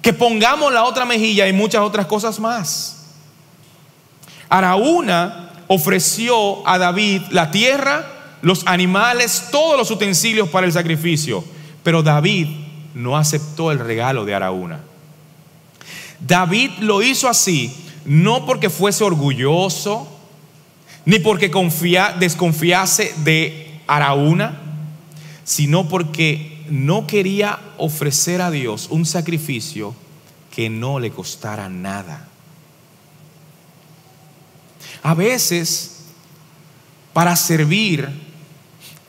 que 0.00 0.12
pongamos 0.12 0.72
la 0.72 0.84
otra 0.84 1.04
mejilla 1.04 1.48
y 1.48 1.52
muchas 1.52 1.82
otras 1.82 2.06
cosas 2.06 2.38
más. 2.38 3.06
Araúna 4.48 5.50
ofreció 5.66 6.66
a 6.68 6.78
David 6.78 7.22
la 7.30 7.50
tierra, 7.50 8.06
los 8.42 8.66
animales, 8.66 9.48
todos 9.50 9.78
los 9.78 9.90
utensilios 9.90 10.48
para 10.48 10.66
el 10.66 10.72
sacrificio, 10.72 11.44
pero 11.82 12.02
David 12.02 12.48
no 12.94 13.16
aceptó 13.16 13.72
el 13.72 13.78
regalo 13.78 14.24
de 14.24 14.34
Araúna. 14.34 14.80
David 16.20 16.70
lo 16.80 17.02
hizo 17.02 17.28
así, 17.28 17.74
no 18.04 18.46
porque 18.46 18.70
fuese 18.70 19.04
orgulloso, 19.04 20.08
ni 21.04 21.18
porque 21.18 21.50
desconfiase 22.18 23.14
de 23.24 23.80
Araúna, 23.86 24.60
sino 25.44 25.88
porque 25.88 26.64
no 26.68 27.06
quería 27.06 27.58
ofrecer 27.78 28.40
a 28.40 28.50
Dios 28.50 28.88
un 28.90 29.04
sacrificio 29.04 29.94
que 30.54 30.70
no 30.70 31.00
le 31.00 31.10
costara 31.10 31.68
nada. 31.68 32.28
A 35.02 35.14
veces, 35.14 36.04
para 37.12 37.34
servir, 37.34 38.08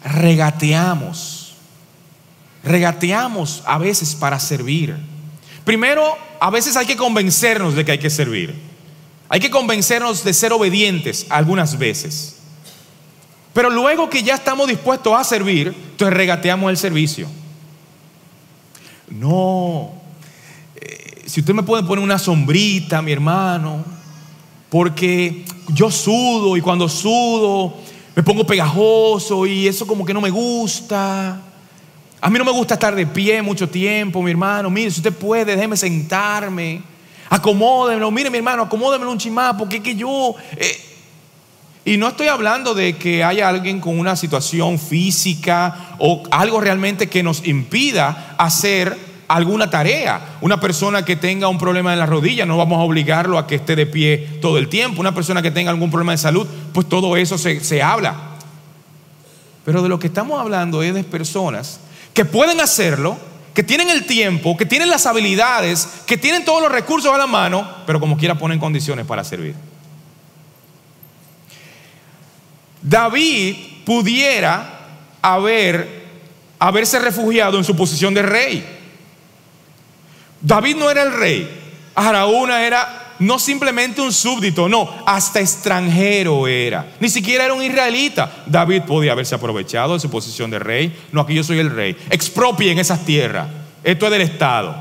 regateamos. 0.03 1.53
Regateamos 2.63 3.62
a 3.65 3.77
veces 3.77 4.15
para 4.15 4.39
servir. 4.39 4.97
Primero, 5.63 6.17
a 6.39 6.49
veces 6.49 6.75
hay 6.75 6.86
que 6.86 6.97
convencernos 6.97 7.75
de 7.75 7.86
que 7.86 7.91
hay 7.93 7.99
que 7.99 8.10
servir. 8.10 8.72
Hay 9.33 9.39
que 9.39 9.49
convencernos 9.49 10.23
de 10.23 10.31
ser 10.31 10.53
obedientes 10.53 11.25
algunas 11.27 11.79
veces. 11.79 12.35
Pero 13.51 13.71
luego 13.71 14.07
que 14.07 14.21
ya 14.21 14.35
estamos 14.35 14.67
dispuestos 14.67 15.11
a 15.17 15.23
servir, 15.23 15.69
entonces 15.69 16.15
regateamos 16.15 16.69
el 16.69 16.77
servicio. 16.77 17.27
No, 19.09 19.91
eh, 20.75 21.23
si 21.25 21.39
usted 21.39 21.55
me 21.55 21.63
puede 21.63 21.81
poner 21.81 22.03
una 22.03 22.19
sombrita, 22.19 23.01
mi 23.01 23.11
hermano, 23.11 23.83
porque 24.69 25.45
yo 25.69 25.89
sudo 25.89 26.55
y 26.55 26.61
cuando 26.61 26.87
sudo 26.87 27.73
me 28.15 28.21
pongo 28.21 28.45
pegajoso 28.45 29.47
y 29.47 29.67
eso 29.67 29.87
como 29.87 30.05
que 30.05 30.13
no 30.13 30.21
me 30.21 30.29
gusta. 30.29 31.41
A 32.21 32.29
mí 32.29 32.37
no 32.37 32.45
me 32.45 32.51
gusta 32.51 32.75
estar 32.75 32.93
de 32.93 33.07
pie 33.07 33.41
mucho 33.41 33.67
tiempo, 33.67 34.21
mi 34.21 34.29
hermano. 34.29 34.69
Mire, 34.69 34.91
si 34.91 34.99
usted 34.99 35.11
puede, 35.11 35.55
déjeme 35.55 35.75
sentarme. 35.75 36.92
Acomódemelo. 37.33 38.11
Mire, 38.11 38.29
mi 38.29 38.37
hermano, 38.37 38.61
acomódemelo 38.61 39.11
un 39.11 39.17
chimá, 39.17 39.57
porque 39.57 39.77
es 39.77 39.81
que 39.81 39.95
yo. 39.95 40.35
Eh, 40.55 40.77
y 41.83 41.97
no 41.97 42.09
estoy 42.09 42.27
hablando 42.27 42.75
de 42.75 42.95
que 42.95 43.23
haya 43.23 43.49
alguien 43.49 43.79
con 43.79 43.97
una 43.97 44.15
situación 44.15 44.77
física 44.77 45.95
o 45.97 46.21
algo 46.29 46.61
realmente 46.61 47.09
que 47.09 47.23
nos 47.23 47.43
impida 47.47 48.35
hacer 48.37 48.95
alguna 49.27 49.67
tarea. 49.71 50.37
Una 50.41 50.59
persona 50.59 51.03
que 51.03 51.15
tenga 51.15 51.47
un 51.47 51.57
problema 51.57 51.91
en 51.91 51.97
la 51.97 52.05
rodilla, 52.05 52.45
no 52.45 52.55
vamos 52.55 52.77
a 52.77 52.83
obligarlo 52.83 53.39
a 53.39 53.47
que 53.47 53.55
esté 53.55 53.75
de 53.75 53.87
pie 53.87 54.37
todo 54.39 54.59
el 54.59 54.69
tiempo. 54.69 55.01
Una 55.01 55.15
persona 55.15 55.41
que 55.41 55.49
tenga 55.49 55.71
algún 55.71 55.89
problema 55.89 56.11
de 56.11 56.19
salud, 56.19 56.45
pues 56.71 56.87
todo 56.87 57.17
eso 57.17 57.39
se, 57.39 57.61
se 57.61 57.81
habla. 57.81 58.13
Pero 59.65 59.81
de 59.81 59.89
lo 59.89 59.97
que 59.97 60.05
estamos 60.05 60.39
hablando 60.39 60.83
es 60.83 60.93
de 60.93 61.03
personas 61.03 61.79
que 62.13 62.25
pueden 62.25 62.61
hacerlo, 62.61 63.17
que 63.53 63.63
tienen 63.63 63.89
el 63.89 64.05
tiempo, 64.05 64.57
que 64.57 64.65
tienen 64.65 64.89
las 64.89 65.05
habilidades, 65.05 65.87
que 66.07 66.17
tienen 66.17 66.43
todos 66.43 66.61
los 66.61 66.71
recursos 66.71 67.13
a 67.13 67.17
la 67.17 67.27
mano, 67.27 67.67
pero 67.85 67.99
como 67.99 68.17
quiera 68.17 68.35
ponen 68.35 68.59
condiciones 68.59 69.05
para 69.05 69.23
servir. 69.23 69.55
David 72.81 73.55
pudiera 73.85 74.79
haber, 75.21 76.03
haberse 76.59 76.99
refugiado 76.99 77.57
en 77.57 77.63
su 77.63 77.75
posición 77.75 78.13
de 78.13 78.23
rey. 78.23 78.79
David 80.41 80.75
no 80.75 80.89
era 80.89 81.03
el 81.03 81.13
rey. 81.13 81.61
Araúna 81.95 82.65
era 82.65 83.02
no 83.23 83.39
simplemente 83.39 84.01
un 84.01 84.12
súbdito, 84.12 84.67
no, 84.67 84.89
hasta 85.05 85.39
extranjero 85.39 86.47
era. 86.47 86.93
Ni 86.99 87.09
siquiera 87.09 87.45
era 87.45 87.53
un 87.53 87.63
israelita. 87.63 88.43
David 88.45 88.83
podía 88.83 89.13
haberse 89.13 89.33
aprovechado 89.33 89.93
de 89.93 89.99
su 89.99 90.09
posición 90.09 90.51
de 90.51 90.59
rey. 90.59 90.95
No, 91.12 91.21
aquí 91.21 91.33
yo 91.33 91.43
soy 91.43 91.59
el 91.59 91.71
rey. 91.71 91.95
Expropien 92.09 92.77
esas 92.79 93.05
tierras. 93.05 93.47
Esto 93.83 94.05
es 94.05 94.12
del 94.12 94.21
Estado. 94.21 94.75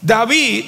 David 0.00 0.64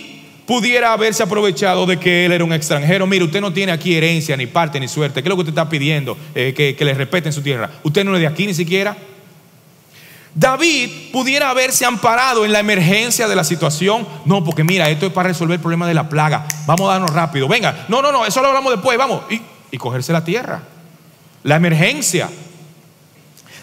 pudiera 0.47 0.93
haberse 0.93 1.23
aprovechado 1.23 1.87
de 1.87 1.99
que 1.99 2.27
él 2.27 2.33
era 2.33 2.45
un 2.45 2.53
extranjero. 2.53 3.07
Mire, 3.07 3.25
usted 3.25 3.41
no 3.41 3.53
tiene 3.53 3.71
aquí 3.71 3.95
herencia, 3.95 4.37
ni 4.37 4.47
parte, 4.47 4.81
ni 4.81 4.89
suerte. 4.89 5.23
¿Qué 5.23 5.29
es 5.29 5.31
lo 5.31 5.37
que 5.37 5.43
usted 5.43 5.53
está 5.53 5.69
pidiendo? 5.69 6.19
Eh, 6.35 6.53
que, 6.57 6.75
que 6.75 6.85
le 6.85 6.95
respeten 6.95 7.33
su 7.33 7.43
tierra. 7.43 7.71
Usted 7.85 8.05
no 8.05 8.15
es 8.15 8.21
de 8.21 8.27
aquí 8.27 8.47
ni 8.47 8.55
siquiera. 8.55 8.97
David 10.35 11.11
pudiera 11.13 11.51
haberse 11.51 11.85
amparado 11.85 12.45
en 12.45 12.53
la 12.53 12.61
emergencia 12.61 13.27
de 13.27 13.35
la 13.35 13.45
situación. 13.45 14.07
No, 14.25 14.45
porque 14.45 14.63
mira, 14.63 14.89
esto 14.89 15.07
es 15.07 15.13
para 15.13 15.29
resolver 15.29 15.57
el 15.57 15.61
problema 15.61 15.87
de 15.89 15.95
la 15.95 16.09
plaga. 16.09 16.47
Vamos 16.67 16.89
a 16.89 16.93
darnos 16.93 17.13
rápido. 17.13 17.49
Venga, 17.49 17.87
no, 17.89 18.01
no, 18.01 18.13
no, 18.13 18.25
eso 18.25 18.41
lo 18.41 18.49
hablamos 18.49 18.73
después. 18.73 18.97
Vamos. 18.97 19.23
Y, 19.71 19.79
cogerse 19.79 20.13
la 20.13 20.25
tierra. 20.25 20.63
La 21.43 21.57
emergencia. 21.57 22.31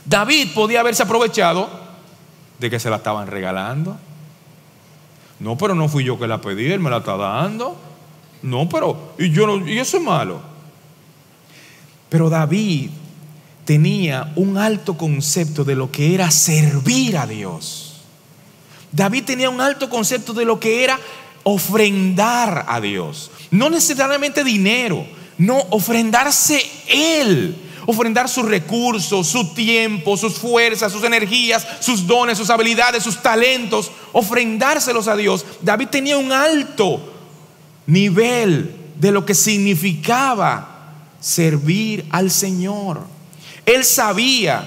David 0.05 0.49
podía 0.53 0.81
haberse 0.81 1.03
aprovechado 1.03 1.69
de 2.59 2.69
que 2.69 2.79
se 2.79 2.89
la 2.89 2.97
estaban 2.97 3.27
regalando. 3.27 3.97
No, 5.39 5.57
pero 5.57 5.75
no 5.75 5.87
fui 5.87 6.03
yo 6.03 6.17
que 6.19 6.27
la 6.27 6.41
pedí, 6.41 6.71
él 6.71 6.79
me 6.79 6.89
la 6.89 6.97
está 6.97 7.15
dando. 7.15 7.77
No, 8.41 8.67
pero, 8.67 9.13
y 9.19 9.29
yo 9.31 9.57
y 9.59 9.77
eso 9.77 9.97
es 9.97 10.03
malo. 10.03 10.41
Pero 12.09 12.29
David 12.29 12.89
tenía 13.67 14.31
un 14.37 14.57
alto 14.57 14.97
concepto 14.97 15.65
de 15.65 15.75
lo 15.75 15.91
que 15.91 16.13
era 16.13 16.31
servir 16.31 17.17
a 17.17 17.27
Dios. 17.27 17.95
David 18.93 19.25
tenía 19.25 19.49
un 19.49 19.59
alto 19.59 19.89
concepto 19.89 20.33
de 20.33 20.45
lo 20.45 20.57
que 20.57 20.85
era 20.85 20.97
ofrendar 21.43 22.63
a 22.69 22.79
Dios. 22.79 23.29
No 23.51 23.69
necesariamente 23.69 24.45
dinero, 24.45 25.05
no, 25.37 25.57
ofrendarse 25.69 26.63
Él. 26.87 27.57
Ofrendar 27.85 28.29
sus 28.29 28.45
recursos, 28.45 29.27
su 29.27 29.53
tiempo, 29.53 30.15
sus 30.15 30.35
fuerzas, 30.35 30.91
sus 30.91 31.03
energías, 31.03 31.67
sus 31.81 32.07
dones, 32.07 32.37
sus 32.37 32.49
habilidades, 32.49 33.03
sus 33.03 33.21
talentos. 33.21 33.91
Ofrendárselos 34.13 35.09
a 35.09 35.17
Dios. 35.17 35.45
David 35.61 35.89
tenía 35.89 36.17
un 36.17 36.31
alto 36.31 37.01
nivel 37.85 38.73
de 38.97 39.11
lo 39.11 39.25
que 39.25 39.35
significaba 39.35 40.93
servir 41.19 42.05
al 42.11 42.31
Señor. 42.31 43.16
Él 43.67 43.83
sabía 43.83 44.65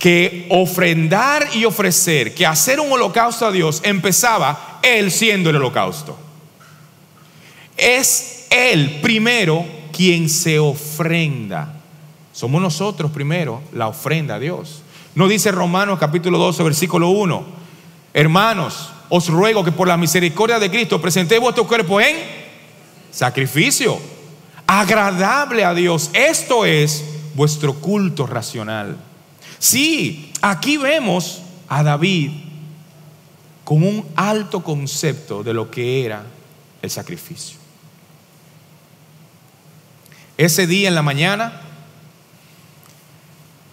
que 0.00 0.46
ofrendar 0.50 1.48
y 1.54 1.64
ofrecer, 1.64 2.34
que 2.34 2.44
hacer 2.44 2.80
un 2.80 2.90
holocausto 2.90 3.46
a 3.46 3.52
Dios, 3.52 3.80
empezaba 3.84 4.80
Él 4.82 5.12
siendo 5.12 5.48
el 5.48 5.56
holocausto. 5.56 6.18
Es 7.76 8.46
Él 8.50 8.98
primero 9.00 9.64
quien 9.92 10.28
se 10.28 10.58
ofrenda. 10.58 11.76
Somos 12.32 12.60
nosotros 12.60 13.12
primero 13.12 13.62
la 13.72 13.86
ofrenda 13.86 14.34
a 14.34 14.38
Dios. 14.40 14.82
No 15.14 15.28
dice 15.28 15.52
Romanos 15.52 16.00
capítulo 16.00 16.36
12, 16.36 16.64
versículo 16.64 17.10
1. 17.10 17.44
Hermanos, 18.12 18.90
os 19.08 19.28
ruego 19.28 19.62
que 19.62 19.70
por 19.70 19.86
la 19.86 19.96
misericordia 19.96 20.58
de 20.58 20.68
Cristo 20.68 21.00
presentéis 21.00 21.40
vuestro 21.40 21.64
cuerpo 21.64 22.00
en 22.00 22.16
sacrificio, 23.12 24.00
agradable 24.66 25.64
a 25.64 25.74
Dios. 25.74 26.10
Esto 26.12 26.64
es 26.64 27.17
vuestro 27.38 27.74
culto 27.74 28.26
racional. 28.26 28.96
Sí, 29.60 30.32
aquí 30.42 30.76
vemos 30.76 31.40
a 31.68 31.84
David 31.84 32.32
con 33.62 33.84
un 33.84 34.04
alto 34.16 34.64
concepto 34.64 35.44
de 35.44 35.54
lo 35.54 35.70
que 35.70 36.04
era 36.04 36.24
el 36.82 36.90
sacrificio. 36.90 37.56
ese 40.36 40.68
día 40.68 40.88
en 40.88 40.94
la 40.94 41.02
mañana, 41.02 41.62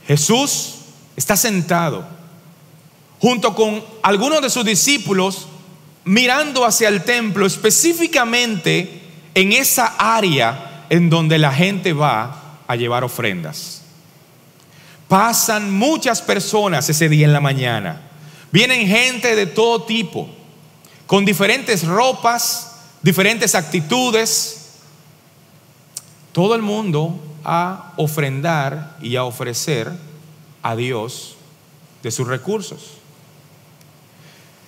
Jesús 0.07 0.77
está 1.15 1.35
sentado 1.35 2.07
junto 3.19 3.53
con 3.55 3.83
algunos 4.01 4.41
de 4.41 4.49
sus 4.49 4.65
discípulos 4.65 5.47
mirando 6.03 6.65
hacia 6.65 6.89
el 6.89 7.03
templo, 7.03 7.45
específicamente 7.45 9.01
en 9.33 9.53
esa 9.53 9.95
área 9.97 10.85
en 10.89 11.09
donde 11.09 11.37
la 11.37 11.51
gente 11.51 11.93
va 11.93 12.44
a 12.67 12.75
llevar 12.75 13.03
ofrendas. 13.03 13.81
Pasan 15.07 15.71
muchas 15.71 16.21
personas 16.21 16.89
ese 16.89 17.09
día 17.09 17.25
en 17.25 17.33
la 17.33 17.41
mañana. 17.41 18.01
Vienen 18.51 18.87
gente 18.87 19.35
de 19.35 19.45
todo 19.45 19.83
tipo, 19.83 20.29
con 21.05 21.25
diferentes 21.25 21.85
ropas, 21.85 22.77
diferentes 23.01 23.53
actitudes. 23.53 24.79
Todo 26.31 26.55
el 26.55 26.61
mundo 26.61 27.19
a 27.43 27.93
ofrendar 27.97 28.97
y 29.01 29.15
a 29.15 29.23
ofrecer 29.23 29.91
a 30.63 30.75
Dios 30.75 31.35
de 32.01 32.11
sus 32.11 32.27
recursos. 32.27 32.97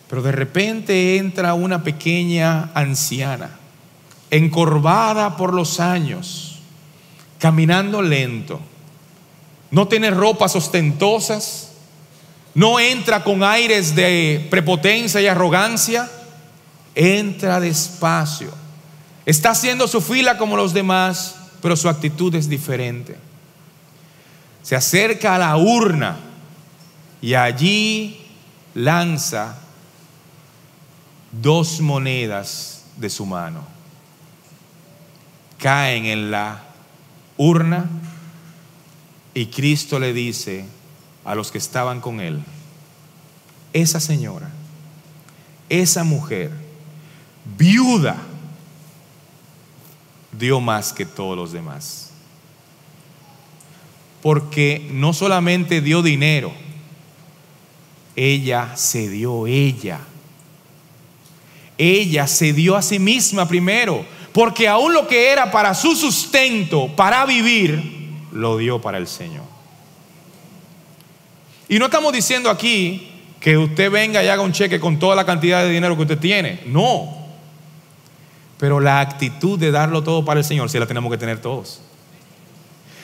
Pero 0.07 0.21
de 0.21 0.31
repente 0.31 1.17
entra 1.17 1.53
una 1.53 1.83
pequeña 1.83 2.69
anciana, 2.73 3.57
encorvada 4.31 5.35
por 5.35 5.53
los 5.53 5.79
años, 5.79 6.56
caminando 7.39 8.01
lento 8.01 8.59
no 9.69 9.87
tiene 9.87 10.11
ropas 10.11 10.55
ostentosas, 10.55 11.71
no 12.53 12.79
entra 12.79 13.23
con 13.23 13.43
aires 13.43 13.95
de 13.95 14.47
prepotencia 14.49 15.21
y 15.21 15.27
arrogancia, 15.27 16.09
entra 16.95 17.59
despacio. 17.59 18.51
Está 19.25 19.51
haciendo 19.51 19.87
su 19.87 20.01
fila 20.01 20.37
como 20.37 20.55
los 20.55 20.73
demás, 20.73 21.35
pero 21.61 21.75
su 21.75 21.89
actitud 21.89 22.33
es 22.35 22.47
diferente. 22.47 23.17
Se 24.63 24.75
acerca 24.75 25.35
a 25.35 25.37
la 25.37 25.57
urna 25.57 26.17
y 27.21 27.33
allí 27.33 28.21
lanza 28.73 29.57
dos 31.31 31.81
monedas 31.81 32.85
de 32.95 33.09
su 33.09 33.25
mano. 33.25 33.63
Caen 35.59 36.05
en 36.05 36.31
la 36.31 36.66
urna 37.37 37.89
y 39.33 39.47
Cristo 39.47 39.99
le 39.99 40.13
dice 40.13 40.65
a 41.23 41.35
los 41.35 41.51
que 41.51 41.57
estaban 41.57 42.01
con 42.01 42.19
él, 42.19 42.41
esa 43.73 43.99
señora, 43.99 44.49
esa 45.69 46.03
mujer, 46.03 46.51
viuda, 47.57 48.17
dio 50.31 50.59
más 50.59 50.93
que 50.93 51.05
todos 51.05 51.37
los 51.37 51.51
demás. 51.51 52.11
Porque 54.21 54.89
no 54.91 55.13
solamente 55.13 55.81
dio 55.81 56.01
dinero, 56.01 56.51
ella 58.15 58.75
se 58.75 59.07
dio 59.07 59.45
ella. 59.45 59.99
Ella 61.77 62.25
se 62.25 62.53
dio 62.53 62.75
a 62.75 62.81
sí 62.81 62.97
misma 62.97 63.47
primero, 63.47 64.03
porque 64.33 64.67
aún 64.67 64.93
lo 64.93 65.07
que 65.07 65.29
era 65.29 65.51
para 65.51 65.73
su 65.73 65.95
sustento, 65.95 66.89
para 66.95 67.25
vivir, 67.25 67.97
lo 68.31 68.57
dio 68.57 68.79
para 68.79 68.97
el 68.97 69.07
Señor. 69.07 69.43
Y 71.69 71.79
no 71.79 71.85
estamos 71.85 72.13
diciendo 72.13 72.49
aquí 72.49 73.11
que 73.39 73.57
usted 73.57 73.91
venga 73.91 74.23
y 74.23 74.27
haga 74.27 74.41
un 74.41 74.51
cheque 74.51 74.79
con 74.79 74.99
toda 74.99 75.15
la 75.15 75.25
cantidad 75.25 75.63
de 75.63 75.69
dinero 75.69 75.95
que 75.95 76.03
usted 76.03 76.19
tiene. 76.19 76.61
No. 76.65 77.17
Pero 78.57 78.79
la 78.79 78.99
actitud 78.99 79.59
de 79.59 79.71
darlo 79.71 80.03
todo 80.03 80.23
para 80.25 80.39
el 80.39 80.45
Señor, 80.45 80.69
sí 80.69 80.79
la 80.79 80.87
tenemos 80.87 81.11
que 81.11 81.17
tener 81.17 81.41
todos. 81.41 81.81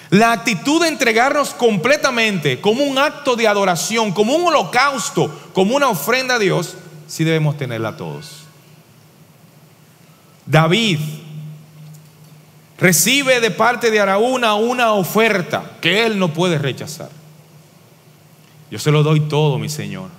La 0.09 0.31
actitud 0.31 0.81
de 0.81 0.89
entregarnos 0.89 1.53
completamente 1.53 2.61
como 2.61 2.83
un 2.83 2.97
acto 2.97 3.35
de 3.35 3.47
adoración, 3.47 4.11
como 4.11 4.35
un 4.35 4.45
holocausto, 4.45 5.49
como 5.53 5.75
una 5.75 5.89
ofrenda 5.89 6.35
a 6.35 6.39
Dios, 6.39 6.75
sí 7.07 7.23
debemos 7.23 7.57
tenerla 7.57 7.97
todos. 7.97 8.42
David 10.45 10.99
recibe 12.77 13.39
de 13.39 13.51
parte 13.51 13.91
de 13.91 13.99
Araúna 13.99 14.55
una 14.55 14.93
oferta 14.93 15.77
que 15.81 16.05
él 16.05 16.19
no 16.19 16.33
puede 16.33 16.57
rechazar. 16.57 17.09
Yo 18.69 18.79
se 18.79 18.91
lo 18.91 19.03
doy 19.03 19.21
todo, 19.21 19.57
mi 19.59 19.69
Señor. 19.69 20.09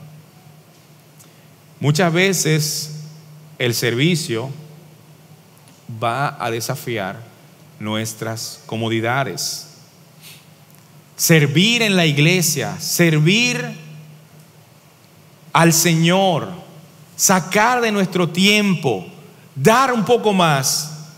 Muchas 1.81 2.13
veces 2.13 3.01
el 3.59 3.75
servicio 3.75 4.51
va 6.03 6.43
a 6.43 6.51
desafiar 6.51 7.21
nuestras 7.79 8.63
comodidades. 8.67 9.69
Servir 11.17 11.83
en 11.83 11.97
la 11.97 12.07
iglesia, 12.07 12.79
servir 12.81 13.77
al 15.53 15.73
Señor, 15.73 16.49
sacar 17.17 17.81
de 17.81 17.93
nuestro 17.93 18.29
tiempo, 18.29 19.07
dar 19.55 19.93
un 19.93 20.05
poco 20.05 20.33
más, 20.33 21.11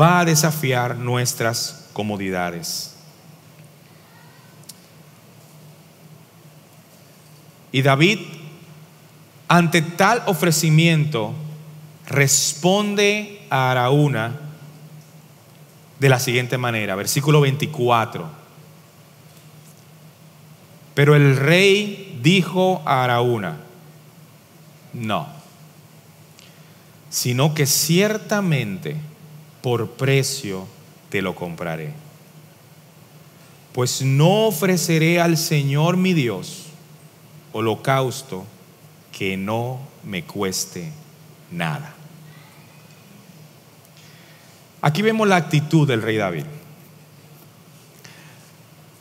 va 0.00 0.20
a 0.20 0.24
desafiar 0.24 0.96
nuestras 0.96 1.88
comodidades. 1.92 2.94
Y 7.72 7.82
David, 7.82 8.20
ante 9.48 9.82
tal 9.82 10.22
ofrecimiento, 10.26 11.34
responde 12.06 13.42
a 13.50 13.70
Araúna 13.72 14.40
de 15.98 16.08
la 16.08 16.18
siguiente 16.18 16.58
manera, 16.58 16.94
versículo 16.94 17.40
24. 17.40 18.28
Pero 20.94 21.16
el 21.16 21.36
rey 21.36 22.18
dijo 22.22 22.82
a 22.86 23.04
Araúna, 23.04 23.56
no, 24.92 25.33
sino 27.14 27.54
que 27.54 27.64
ciertamente 27.64 28.96
por 29.62 29.92
precio 29.92 30.66
te 31.10 31.22
lo 31.22 31.36
compraré. 31.36 31.92
Pues 33.72 34.02
no 34.02 34.46
ofreceré 34.46 35.20
al 35.20 35.36
Señor 35.36 35.96
mi 35.96 36.12
Dios 36.12 36.64
holocausto 37.52 38.44
que 39.16 39.36
no 39.36 39.78
me 40.02 40.24
cueste 40.24 40.90
nada. 41.52 41.94
Aquí 44.82 45.00
vemos 45.00 45.28
la 45.28 45.36
actitud 45.36 45.86
del 45.86 46.02
rey 46.02 46.16
David. 46.16 46.46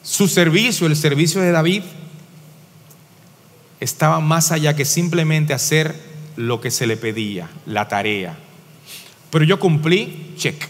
Su 0.04 0.28
servicio, 0.28 0.86
el 0.86 0.95
servicio 0.95 1.41
de 1.41 1.49
David, 1.49 1.82
estaba 3.80 4.19
más 4.19 4.52
allá 4.52 4.76
que 4.76 4.86
simplemente 4.86 5.52
hacer 5.56 6.12
lo 6.36 6.62
que 6.62 6.72
se 6.72 6.88
le 6.88 6.98
pedía, 6.98 7.50
la 7.65 7.88
tarea. 7.88 8.38
Pero 9.30 9.46
yo 9.46 9.60
cumplí, 9.60 10.34
check. 10.38 10.69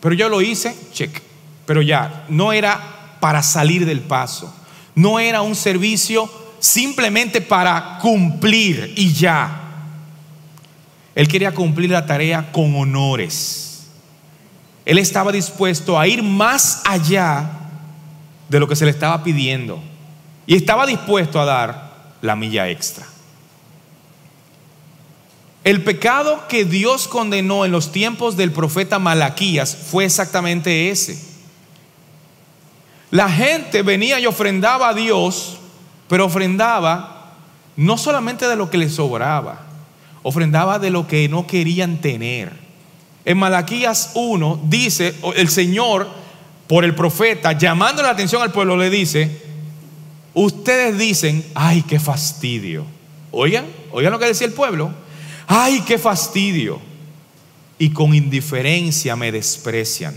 Pero 0.00 0.14
yo 0.14 0.28
lo 0.28 0.42
hice, 0.42 0.76
check. 0.92 1.22
Pero 1.66 1.82
ya, 1.82 2.24
no 2.28 2.52
era 2.52 3.16
para 3.20 3.42
salir 3.42 3.86
del 3.86 4.00
paso. 4.00 4.54
No 4.94 5.18
era 5.18 5.42
un 5.42 5.54
servicio 5.54 6.30
simplemente 6.58 7.40
para 7.40 7.98
cumplir 8.00 8.94
y 8.96 9.12
ya. 9.12 9.60
Él 11.14 11.28
quería 11.28 11.52
cumplir 11.52 11.90
la 11.90 12.06
tarea 12.06 12.50
con 12.52 12.74
honores. 12.74 13.88
Él 14.84 14.98
estaba 14.98 15.30
dispuesto 15.30 15.98
a 15.98 16.06
ir 16.06 16.22
más 16.22 16.82
allá 16.84 17.50
de 18.48 18.60
lo 18.60 18.68
que 18.68 18.76
se 18.76 18.84
le 18.84 18.90
estaba 18.90 19.22
pidiendo. 19.22 19.82
Y 20.46 20.56
estaba 20.56 20.86
dispuesto 20.86 21.40
a 21.40 21.44
dar 21.44 22.14
la 22.20 22.34
milla 22.34 22.68
extra. 22.68 23.06
El 25.64 25.84
pecado 25.84 26.48
que 26.48 26.64
Dios 26.64 27.06
condenó 27.06 27.64
en 27.64 27.70
los 27.70 27.92
tiempos 27.92 28.36
del 28.36 28.50
profeta 28.50 28.98
Malaquías 28.98 29.76
fue 29.76 30.04
exactamente 30.04 30.90
ese. 30.90 31.22
La 33.12 33.30
gente 33.30 33.82
venía 33.82 34.18
y 34.18 34.26
ofrendaba 34.26 34.88
a 34.88 34.94
Dios, 34.94 35.58
pero 36.08 36.24
ofrendaba 36.24 37.34
no 37.76 37.96
solamente 37.96 38.48
de 38.48 38.56
lo 38.56 38.70
que 38.70 38.78
les 38.78 38.94
sobraba, 38.94 39.60
ofrendaba 40.24 40.80
de 40.80 40.90
lo 40.90 41.06
que 41.06 41.28
no 41.28 41.46
querían 41.46 42.00
tener. 42.00 42.52
En 43.24 43.38
Malaquías 43.38 44.10
1 44.14 44.62
dice, 44.64 45.14
el 45.36 45.48
Señor, 45.48 46.08
por 46.66 46.84
el 46.84 46.96
profeta, 46.96 47.52
llamando 47.52 48.02
la 48.02 48.10
atención 48.10 48.42
al 48.42 48.50
pueblo, 48.50 48.76
le 48.76 48.90
dice, 48.90 49.42
ustedes 50.34 50.98
dicen, 50.98 51.46
ay, 51.54 51.82
qué 51.82 52.00
fastidio. 52.00 52.84
Oigan, 53.30 53.66
oigan 53.92 54.12
lo 54.12 54.18
que 54.18 54.26
decía 54.26 54.48
el 54.48 54.54
pueblo 54.54 55.01
ay, 55.46 55.82
qué 55.86 55.98
fastidio. 55.98 56.80
Y 57.78 57.90
con 57.90 58.14
indiferencia 58.14 59.16
me 59.16 59.32
desprecian. 59.32 60.14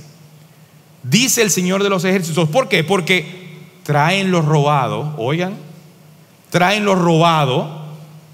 Dice 1.03 1.41
el 1.41 1.51
Señor 1.51 1.83
de 1.83 1.89
los 1.89 2.03
ejércitos. 2.03 2.49
¿Por 2.49 2.67
qué? 2.67 2.83
Porque 2.83 3.45
traen 3.83 4.31
lo 4.31 4.41
robado, 4.41 5.13
oigan, 5.17 5.55
traen 6.49 6.85
lo 6.85 6.95
robado. 6.95 7.85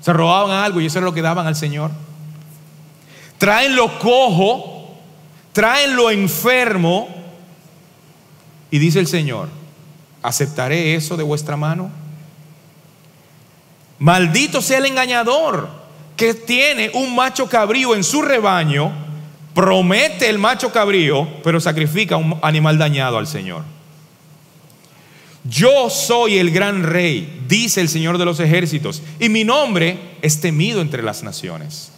Se 0.02 0.14
robaban 0.14 0.52
algo 0.52 0.82
y 0.82 0.88
eso 0.88 0.98
era 0.98 1.06
lo 1.06 1.14
que 1.14 1.22
daban 1.22 1.48
al 1.48 1.56
Señor. 1.56 1.92
Traen 3.38 3.76
lo 3.76 4.00
cojo, 4.00 4.98
traen 5.54 5.96
lo 5.96 6.10
enfermo, 6.12 7.08
Y 8.74 8.80
dice 8.80 9.00
el 9.00 9.08
Señor, 9.08 9.50
¿aceptaré 10.24 10.96
eso 10.96 11.18
de 11.18 11.24
vuestra 11.24 11.58
mano? 11.58 11.92
Maldito 14.00 14.62
sea 14.62 14.78
el 14.78 14.86
engañador 14.86 15.81
que 16.22 16.36
tiene 16.36 16.92
un 16.94 17.16
macho 17.16 17.50
cabrío 17.50 17.96
en 17.96 18.04
su 18.04 18.22
rebaño, 18.22 18.92
promete 19.56 20.30
el 20.30 20.38
macho 20.38 20.72
cabrío, 20.72 21.28
pero 21.44 21.60
sacrifica 21.60 22.16
un 22.16 22.38
animal 22.44 22.78
dañado 22.78 23.18
al 23.18 23.26
Señor. 23.26 23.64
Yo 25.44 25.90
soy 25.90 26.38
el 26.38 26.52
gran 26.52 26.84
rey, 26.84 27.42
dice 27.48 27.82
el 27.82 27.90
Señor 27.90 28.20
de 28.20 28.26
los 28.26 28.40
ejércitos, 28.40 29.02
y 29.20 29.30
mi 29.30 29.44
nombre 29.44 29.98
es 30.22 30.40
temido 30.40 30.82
entre 30.82 31.02
las 31.02 31.24
naciones. 31.24 31.92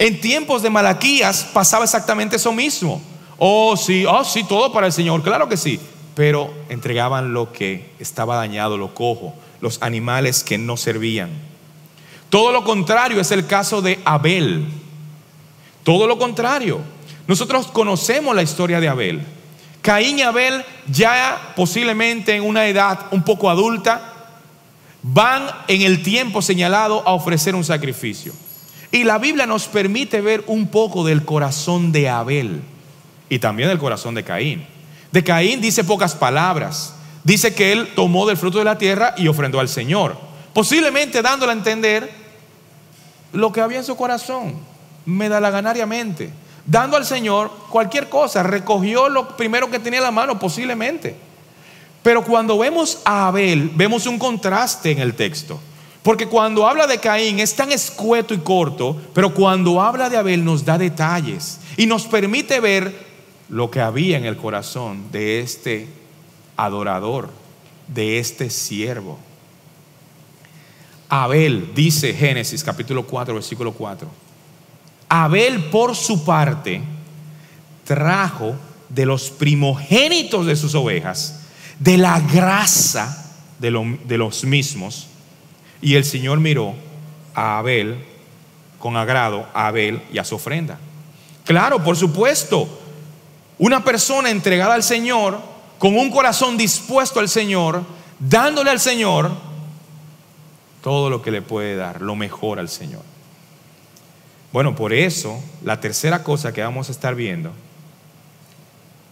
En 0.00 0.20
tiempos 0.20 0.60
de 0.62 0.70
Malaquías 0.70 1.44
pasaba 1.52 1.84
exactamente 1.84 2.34
eso 2.34 2.52
mismo. 2.52 3.00
Oh, 3.36 3.76
sí, 3.76 4.04
oh, 4.06 4.24
sí, 4.24 4.42
todo 4.42 4.72
para 4.72 4.88
el 4.88 4.92
Señor, 4.92 5.22
claro 5.22 5.48
que 5.48 5.56
sí. 5.56 5.78
Pero 6.16 6.52
entregaban 6.68 7.32
lo 7.32 7.52
que 7.52 7.90
estaba 8.00 8.34
dañado, 8.34 8.76
lo 8.76 8.92
cojo, 8.92 9.36
los 9.60 9.80
animales 9.82 10.42
que 10.42 10.58
no 10.58 10.76
servían. 10.76 11.47
Todo 12.30 12.52
lo 12.52 12.64
contrario 12.64 13.20
es 13.20 13.30
el 13.30 13.46
caso 13.46 13.80
de 13.80 14.00
Abel. 14.04 14.66
Todo 15.82 16.06
lo 16.06 16.18
contrario. 16.18 16.80
Nosotros 17.26 17.68
conocemos 17.68 18.34
la 18.34 18.42
historia 18.42 18.80
de 18.80 18.88
Abel. 18.88 19.22
Caín 19.80 20.18
y 20.18 20.22
Abel, 20.22 20.64
ya 20.88 21.52
posiblemente 21.56 22.34
en 22.34 22.42
una 22.42 22.66
edad 22.66 23.06
un 23.10 23.22
poco 23.22 23.48
adulta, 23.48 24.12
van 25.02 25.46
en 25.68 25.82
el 25.82 26.02
tiempo 26.02 26.42
señalado 26.42 27.02
a 27.06 27.12
ofrecer 27.12 27.54
un 27.54 27.64
sacrificio. 27.64 28.32
Y 28.90 29.04
la 29.04 29.18
Biblia 29.18 29.46
nos 29.46 29.66
permite 29.68 30.20
ver 30.20 30.44
un 30.46 30.68
poco 30.68 31.04
del 31.04 31.24
corazón 31.24 31.92
de 31.92 32.08
Abel 32.08 32.62
y 33.28 33.38
también 33.38 33.68
del 33.68 33.78
corazón 33.78 34.14
de 34.14 34.24
Caín. 34.24 34.66
De 35.12 35.22
Caín 35.22 35.60
dice 35.60 35.84
pocas 35.84 36.14
palabras. 36.14 36.94
Dice 37.24 37.54
que 37.54 37.72
él 37.72 37.88
tomó 37.94 38.26
del 38.26 38.36
fruto 38.36 38.58
de 38.58 38.64
la 38.64 38.78
tierra 38.78 39.14
y 39.16 39.28
ofrendó 39.28 39.60
al 39.60 39.68
Señor. 39.68 40.16
Posiblemente 40.54 41.20
dándole 41.20 41.52
a 41.52 41.56
entender 41.56 42.10
lo 43.32 43.52
que 43.52 43.60
había 43.60 43.78
en 43.78 43.84
su 43.84 43.96
corazón, 43.96 44.54
medalaganariamente 45.04 46.32
dando 46.68 46.96
al 46.96 47.04
Señor 47.04 47.50
cualquier 47.70 48.08
cosa. 48.08 48.44
Recogió 48.44 49.08
lo 49.08 49.36
primero 49.36 49.70
que 49.70 49.80
tenía 49.80 49.98
en 49.98 50.04
la 50.04 50.10
mano, 50.10 50.38
posiblemente. 50.38 51.16
Pero 52.02 52.22
cuando 52.22 52.58
vemos 52.58 53.00
a 53.04 53.26
Abel, 53.26 53.70
vemos 53.74 54.06
un 54.06 54.18
contraste 54.18 54.92
en 54.92 55.00
el 55.00 55.14
texto. 55.14 55.58
Porque 56.02 56.28
cuando 56.28 56.68
habla 56.68 56.86
de 56.86 57.00
Caín 57.00 57.40
es 57.40 57.56
tan 57.56 57.72
escueto 57.72 58.32
y 58.32 58.38
corto, 58.38 58.96
pero 59.12 59.34
cuando 59.34 59.80
habla 59.80 60.08
de 60.08 60.16
Abel 60.16 60.44
nos 60.44 60.64
da 60.64 60.78
detalles 60.78 61.58
y 61.76 61.86
nos 61.86 62.06
permite 62.06 62.60
ver 62.60 63.08
lo 63.48 63.70
que 63.70 63.80
había 63.80 64.16
en 64.16 64.24
el 64.24 64.36
corazón 64.36 65.10
de 65.10 65.40
este 65.40 65.88
adorador, 66.56 67.30
de 67.88 68.18
este 68.18 68.48
siervo. 68.48 69.18
Abel, 71.08 71.72
dice 71.74 72.12
Génesis 72.12 72.62
capítulo 72.62 73.06
4, 73.06 73.34
versículo 73.34 73.72
4 73.72 74.08
Abel, 75.08 75.64
por 75.70 75.96
su 75.96 76.24
parte, 76.24 76.82
trajo 77.84 78.54
de 78.90 79.06
los 79.06 79.30
primogénitos 79.30 80.44
de 80.46 80.54
sus 80.54 80.74
ovejas, 80.74 81.40
de 81.78 81.96
la 81.96 82.20
grasa 82.20 83.32
de, 83.58 83.70
los 83.70 84.44
mismos, 84.44 85.06
y 85.80 85.94
el 85.94 86.04
Señor 86.04 86.40
miró 86.40 86.74
a 87.34 87.58
Abel 87.58 88.04
con 88.78 88.96
agrado, 88.96 89.46
a 89.54 89.68
Abel 89.68 90.02
y 90.12 90.18
a 90.18 90.24
su 90.24 90.34
ofrenda. 90.34 90.78
Claro, 91.44 91.82
por 91.82 91.96
supuesto, 91.96 92.68
una 93.58 93.82
persona 93.82 94.30
entregada 94.30 94.74
al 94.74 94.82
Señor, 94.82 95.40
con 95.78 95.96
un 95.96 96.10
corazón 96.10 96.58
dispuesto 96.58 97.20
al 97.20 97.28
Señor, 97.28 97.82
dándole 98.18 98.70
al 98.70 98.80
Señor 98.80 99.47
todo 100.82 101.10
lo 101.10 101.22
que 101.22 101.30
le 101.30 101.42
puede 101.42 101.76
dar, 101.76 102.00
lo 102.00 102.16
mejor 102.16 102.58
al 102.58 102.68
Señor. 102.68 103.02
Bueno, 104.52 104.74
por 104.74 104.92
eso 104.92 105.42
la 105.62 105.80
tercera 105.80 106.22
cosa 106.22 106.52
que 106.52 106.62
vamos 106.62 106.88
a 106.88 106.92
estar 106.92 107.14
viendo 107.14 107.52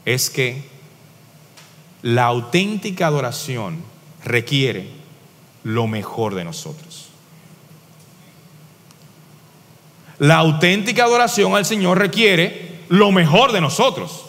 es 0.05 0.31
que 0.31 0.65
la 2.03 2.25
auténtica 2.27 3.09
adoración 3.09 3.83
requiere 4.25 4.89
lo 5.65 5.87
mejor 5.87 6.35
de 6.35 6.45
nosotros. 6.45 7.09
La 10.19 10.37
auténtica 10.37 11.05
adoración 11.05 11.55
al 11.55 11.67
Señor 11.67 11.99
requiere 11.99 12.85
lo 12.89 13.13
mejor 13.13 13.53
de 13.53 13.61
nosotros. 13.61 14.25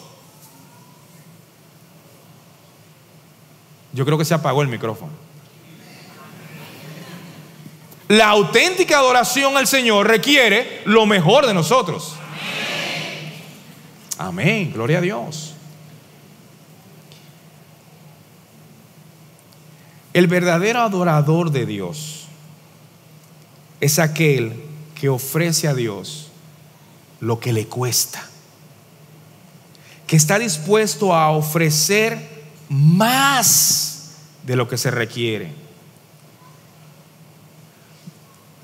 Yo 3.92 4.04
creo 4.04 4.18
que 4.18 4.24
se 4.24 4.34
apagó 4.34 4.60
el 4.62 4.68
micrófono. 4.68 5.27
La 8.08 8.30
auténtica 8.30 8.98
adoración 8.98 9.58
al 9.58 9.66
Señor 9.66 10.08
requiere 10.08 10.80
lo 10.86 11.04
mejor 11.04 11.46
de 11.46 11.52
nosotros. 11.52 12.14
Amén. 14.16 14.72
Gloria 14.72 14.98
a 14.98 15.00
Dios. 15.02 15.54
El 20.14 20.26
verdadero 20.26 20.80
adorador 20.80 21.50
de 21.50 21.66
Dios 21.66 22.24
es 23.80 23.98
aquel 23.98 24.54
que 24.94 25.10
ofrece 25.10 25.68
a 25.68 25.74
Dios 25.74 26.30
lo 27.20 27.38
que 27.38 27.52
le 27.52 27.66
cuesta. 27.66 28.26
Que 30.06 30.16
está 30.16 30.38
dispuesto 30.38 31.14
a 31.14 31.30
ofrecer 31.30 32.26
más 32.70 34.12
de 34.44 34.56
lo 34.56 34.66
que 34.66 34.78
se 34.78 34.90
requiere 34.90 35.67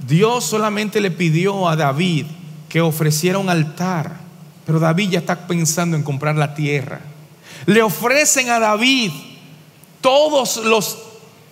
Dios 0.06 0.44
solamente 0.44 1.00
le 1.00 1.10
pidió 1.10 1.68
a 1.68 1.76
David 1.76 2.26
que 2.68 2.80
ofreciera 2.80 3.38
un 3.38 3.48
altar, 3.48 4.20
pero 4.66 4.78
David 4.78 5.10
ya 5.10 5.18
está 5.20 5.46
pensando 5.46 5.96
en 5.96 6.02
comprar 6.02 6.36
la 6.36 6.54
tierra. 6.54 7.00
Le 7.66 7.82
ofrecen 7.82 8.50
a 8.50 8.58
David 8.58 9.12
todos 10.00 10.58
los 10.58 10.98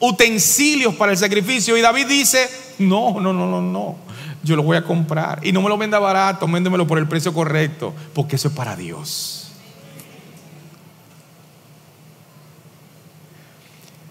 utensilios 0.00 0.94
para 0.94 1.12
el 1.12 1.18
sacrificio 1.18 1.76
y 1.76 1.80
David 1.80 2.06
dice, 2.06 2.50
no, 2.78 3.20
no, 3.20 3.32
no, 3.32 3.46
no, 3.46 3.62
no, 3.62 3.96
yo 4.42 4.56
lo 4.56 4.62
voy 4.62 4.76
a 4.76 4.84
comprar 4.84 5.40
y 5.46 5.52
no 5.52 5.62
me 5.62 5.68
lo 5.68 5.78
venda 5.78 5.98
barato, 5.98 6.46
véndemelo 6.46 6.86
por 6.86 6.98
el 6.98 7.08
precio 7.08 7.32
correcto, 7.32 7.94
porque 8.12 8.36
eso 8.36 8.48
es 8.48 8.54
para 8.54 8.76
Dios. 8.76 9.52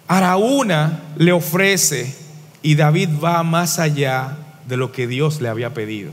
Araúna 0.07 1.03
le 1.17 1.31
ofrece 1.31 2.15
y 2.61 2.75
David 2.75 3.09
va 3.23 3.43
más 3.43 3.79
allá 3.79 4.37
de 4.67 4.77
lo 4.77 4.91
que 4.91 5.07
Dios 5.07 5.41
le 5.41 5.49
había 5.49 5.73
pedido. 5.73 6.11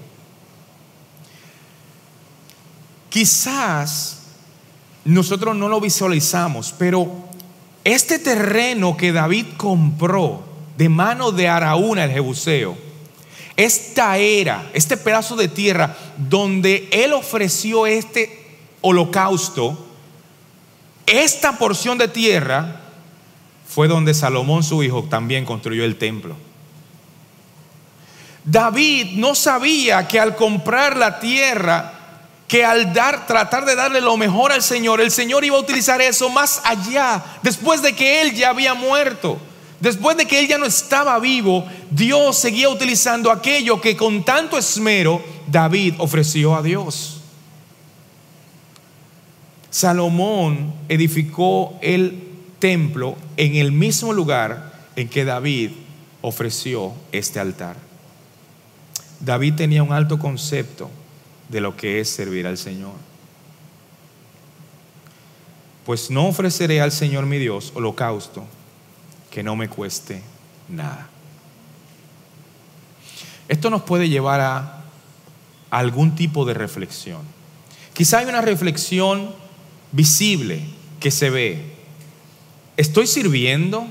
Quizás 3.11 4.23
nosotros 5.05 5.57
no 5.57 5.69
lo 5.69 5.81
visualizamos, 5.81 6.75
pero 6.79 7.11
este 7.85 8.19
terreno 8.19 8.97
que 8.97 9.13
David 9.13 9.47
compró 9.57 10.43
de 10.77 10.89
mano 10.89 11.33
de 11.33 11.49
Araúna 11.49 12.05
el 12.05 12.11
Jebuseo, 12.11 12.77
esta 13.57 14.19
era, 14.19 14.71
este 14.73 14.97
pedazo 14.97 15.35
de 15.35 15.49
tierra 15.49 15.97
donde 16.17 16.89
él 16.93 17.13
ofreció 17.13 17.87
este 17.87 18.47
holocausto, 18.83 19.87
esta 21.07 21.59
porción 21.59 21.99
de 21.99 22.09
tierra 22.09 22.78
fue 23.69 23.87
donde 23.87 24.15
Salomón 24.15 24.63
su 24.63 24.83
hijo 24.83 25.05
también 25.05 25.45
construyó 25.45 25.85
el 25.85 25.97
templo. 25.97 26.35
David 28.45 29.13
no 29.17 29.35
sabía 29.35 30.09
que 30.09 30.19
al 30.19 30.35
comprar 30.35 30.97
la 30.97 31.21
tierra, 31.21 31.93
que 32.49 32.65
al 32.65 32.95
dar, 32.95 33.27
tratar 33.27 33.67
de 33.67 33.75
darle 33.75 34.01
lo 34.01 34.17
mejor 34.17 34.53
al 34.53 34.63
Señor, 34.63 35.03
el 35.03 35.11
Señor 35.11 35.45
iba 35.45 35.57
a 35.57 35.61
utilizar 35.61 36.01
eso 36.01 36.31
más 36.31 36.63
allá, 36.65 37.23
después 37.43 37.83
de 37.83 37.93
que 37.93 38.23
él 38.23 38.35
ya 38.35 38.51
había 38.51 38.73
muerto. 38.73 39.39
Después 39.81 40.17
de 40.17 40.27
que 40.27 40.41
él 40.41 40.49
ya 40.49 40.59
no 40.59 40.67
estaba 40.67 41.17
vivo, 41.21 41.65
Dios 41.91 42.37
seguía 42.37 42.69
utilizando 42.69 43.31
aquello 43.31 43.81
que 43.81 43.97
con 43.97 44.25
tanto 44.25 44.59
esmero 44.59 45.23
David 45.47 45.95
ofreció 45.99 46.57
a 46.57 46.63
Dios. 46.63 47.21
Salomón 49.71 50.75
edificó 50.89 51.79
el 51.81 52.28
templo 52.59 53.17
en 53.37 53.57
el 53.57 53.73
mismo 53.73 54.13
lugar 54.13 54.73
en 54.97 55.09
que 55.09 55.25
David 55.25 55.71
ofreció 56.23 56.93
este 57.13 57.41
altar. 57.41 57.77
David 59.21 59.55
tenía 59.55 59.83
un 59.83 59.93
alto 59.93 60.19
concepto 60.19 60.91
de 61.49 61.61
lo 61.61 61.77
que 61.77 62.01
es 62.01 62.09
servir 62.09 62.47
al 62.47 62.59
Señor. 62.59 62.95
Pues 65.85 66.11
no 66.11 66.27
ofreceré 66.27 66.81
al 66.81 66.93
Señor 66.93 67.27
mi 67.27 67.39
Dios 67.39 67.73
holocausto 67.75 68.45
que 69.31 69.43
no 69.43 69.57
me 69.57 69.69
cueste 69.69 70.23
nada. 70.69 71.09
Esto 73.49 73.71
nos 73.71 73.83
puede 73.83 74.09
llevar 74.09 74.41
a 74.41 74.85
algún 75.71 76.15
tipo 76.15 76.45
de 76.45 76.55
reflexión. 76.55 77.23
Quizá 77.95 78.19
hay 78.19 78.27
una 78.27 78.43
reflexión 78.43 79.35
visible 79.93 80.63
que 81.01 81.11
se 81.11 81.31
ve, 81.31 81.78
¿Estoy 82.79 83.09
sirviendo? 83.09 83.89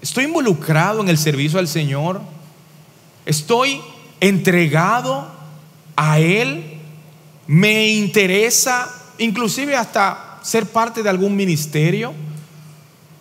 ¿Estoy 0.00 0.26
involucrado 0.26 1.00
en 1.00 1.08
el 1.08 1.18
servicio 1.18 1.58
al 1.58 1.66
Señor? 1.66 2.20
¿Estoy 3.26 3.80
entregado 4.20 5.26
a 5.96 6.20
Él? 6.20 6.78
¿Me 7.48 7.88
interesa 7.88 8.88
inclusive 9.18 9.74
hasta 9.74 10.38
ser 10.44 10.66
parte 10.66 11.02
de 11.02 11.10
algún 11.10 11.34
ministerio? 11.34 12.14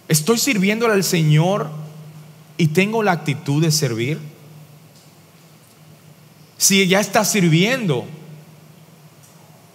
¿Estoy 0.08 0.38
sirviéndole 0.38 0.93
al 0.93 1.04
Señor 1.04 1.72
y 2.56 2.68
tengo 2.68 3.01
la 3.01 3.14
actitud 3.14 3.60
de 3.60 3.72
servir? 3.72 4.20
Si 6.60 6.88
ya 6.88 6.99
está 6.99 7.26
sirviendo, 7.26 8.06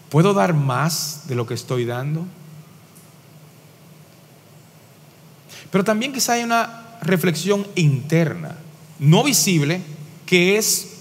¿puedo 0.08 0.34
dar 0.34 0.54
más 0.54 1.22
de 1.26 1.34
lo 1.34 1.48
que 1.48 1.54
estoy 1.54 1.84
dando? 1.84 2.28
Pero 5.70 5.84
también 5.84 6.12
quizá 6.12 6.34
hay 6.34 6.44
una 6.44 6.98
reflexión 7.02 7.66
interna, 7.74 8.56
no 8.98 9.22
visible, 9.22 9.82
que 10.26 10.56
es 10.56 10.98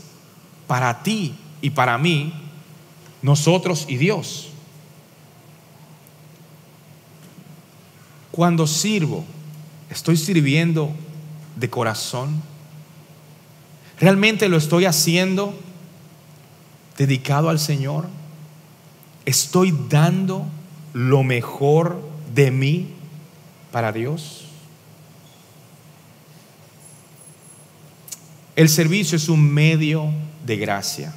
para 0.68 1.04
ti 1.04 1.36
y 1.62 1.70
para 1.70 1.98
mí, 1.98 2.34
nosotros 3.22 3.86
y 3.88 3.98
Dios. 3.98 4.50
Cuando 8.32 8.68
sirvo, 8.68 9.26
estoy 9.90 10.18
sirviendo 10.18 10.92
de 11.56 11.70
corazón. 11.70 12.42
¿Realmente 14.00 14.48
lo 14.48 14.58
estoy 14.58 14.86
haciendo 14.86 15.58
dedicado 16.98 17.50
al 17.50 17.60
Señor? 17.60 18.08
¿Estoy 19.26 19.76
dando 19.90 20.46
lo 20.94 21.24
mejor 21.24 22.00
de 22.34 22.52
mí 22.52 22.88
para 23.72 23.92
Dios? 23.92 24.47
El 28.58 28.70
servicio 28.70 29.16
es 29.16 29.30
un 29.30 29.54
medio 29.54 30.12
de 30.44 30.58
gracia. 30.58 31.14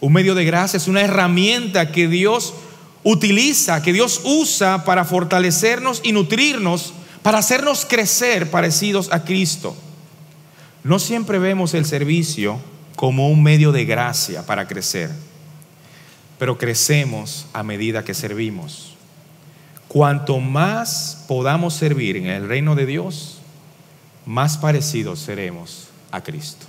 Un 0.00 0.12
medio 0.12 0.34
de 0.34 0.44
gracia 0.44 0.76
es 0.76 0.88
una 0.88 1.02
herramienta 1.02 1.92
que 1.92 2.08
Dios 2.08 2.52
utiliza, 3.04 3.80
que 3.80 3.92
Dios 3.92 4.22
usa 4.24 4.84
para 4.84 5.04
fortalecernos 5.04 6.00
y 6.02 6.10
nutrirnos, 6.10 6.94
para 7.22 7.38
hacernos 7.38 7.86
crecer 7.86 8.50
parecidos 8.50 9.08
a 9.12 9.22
Cristo. 9.22 9.76
No 10.82 10.98
siempre 10.98 11.38
vemos 11.38 11.74
el 11.74 11.84
servicio 11.84 12.58
como 12.96 13.30
un 13.30 13.40
medio 13.40 13.70
de 13.70 13.84
gracia 13.84 14.44
para 14.44 14.66
crecer, 14.66 15.12
pero 16.40 16.58
crecemos 16.58 17.46
a 17.52 17.62
medida 17.62 18.04
que 18.04 18.14
servimos. 18.14 18.96
Cuanto 19.86 20.40
más 20.40 21.24
podamos 21.28 21.74
servir 21.74 22.16
en 22.16 22.26
el 22.26 22.48
reino 22.48 22.74
de 22.74 22.86
Dios, 22.86 23.38
más 24.26 24.58
parecidos 24.58 25.20
seremos 25.20 25.87
a 26.10 26.20
Cristo. 26.20 26.67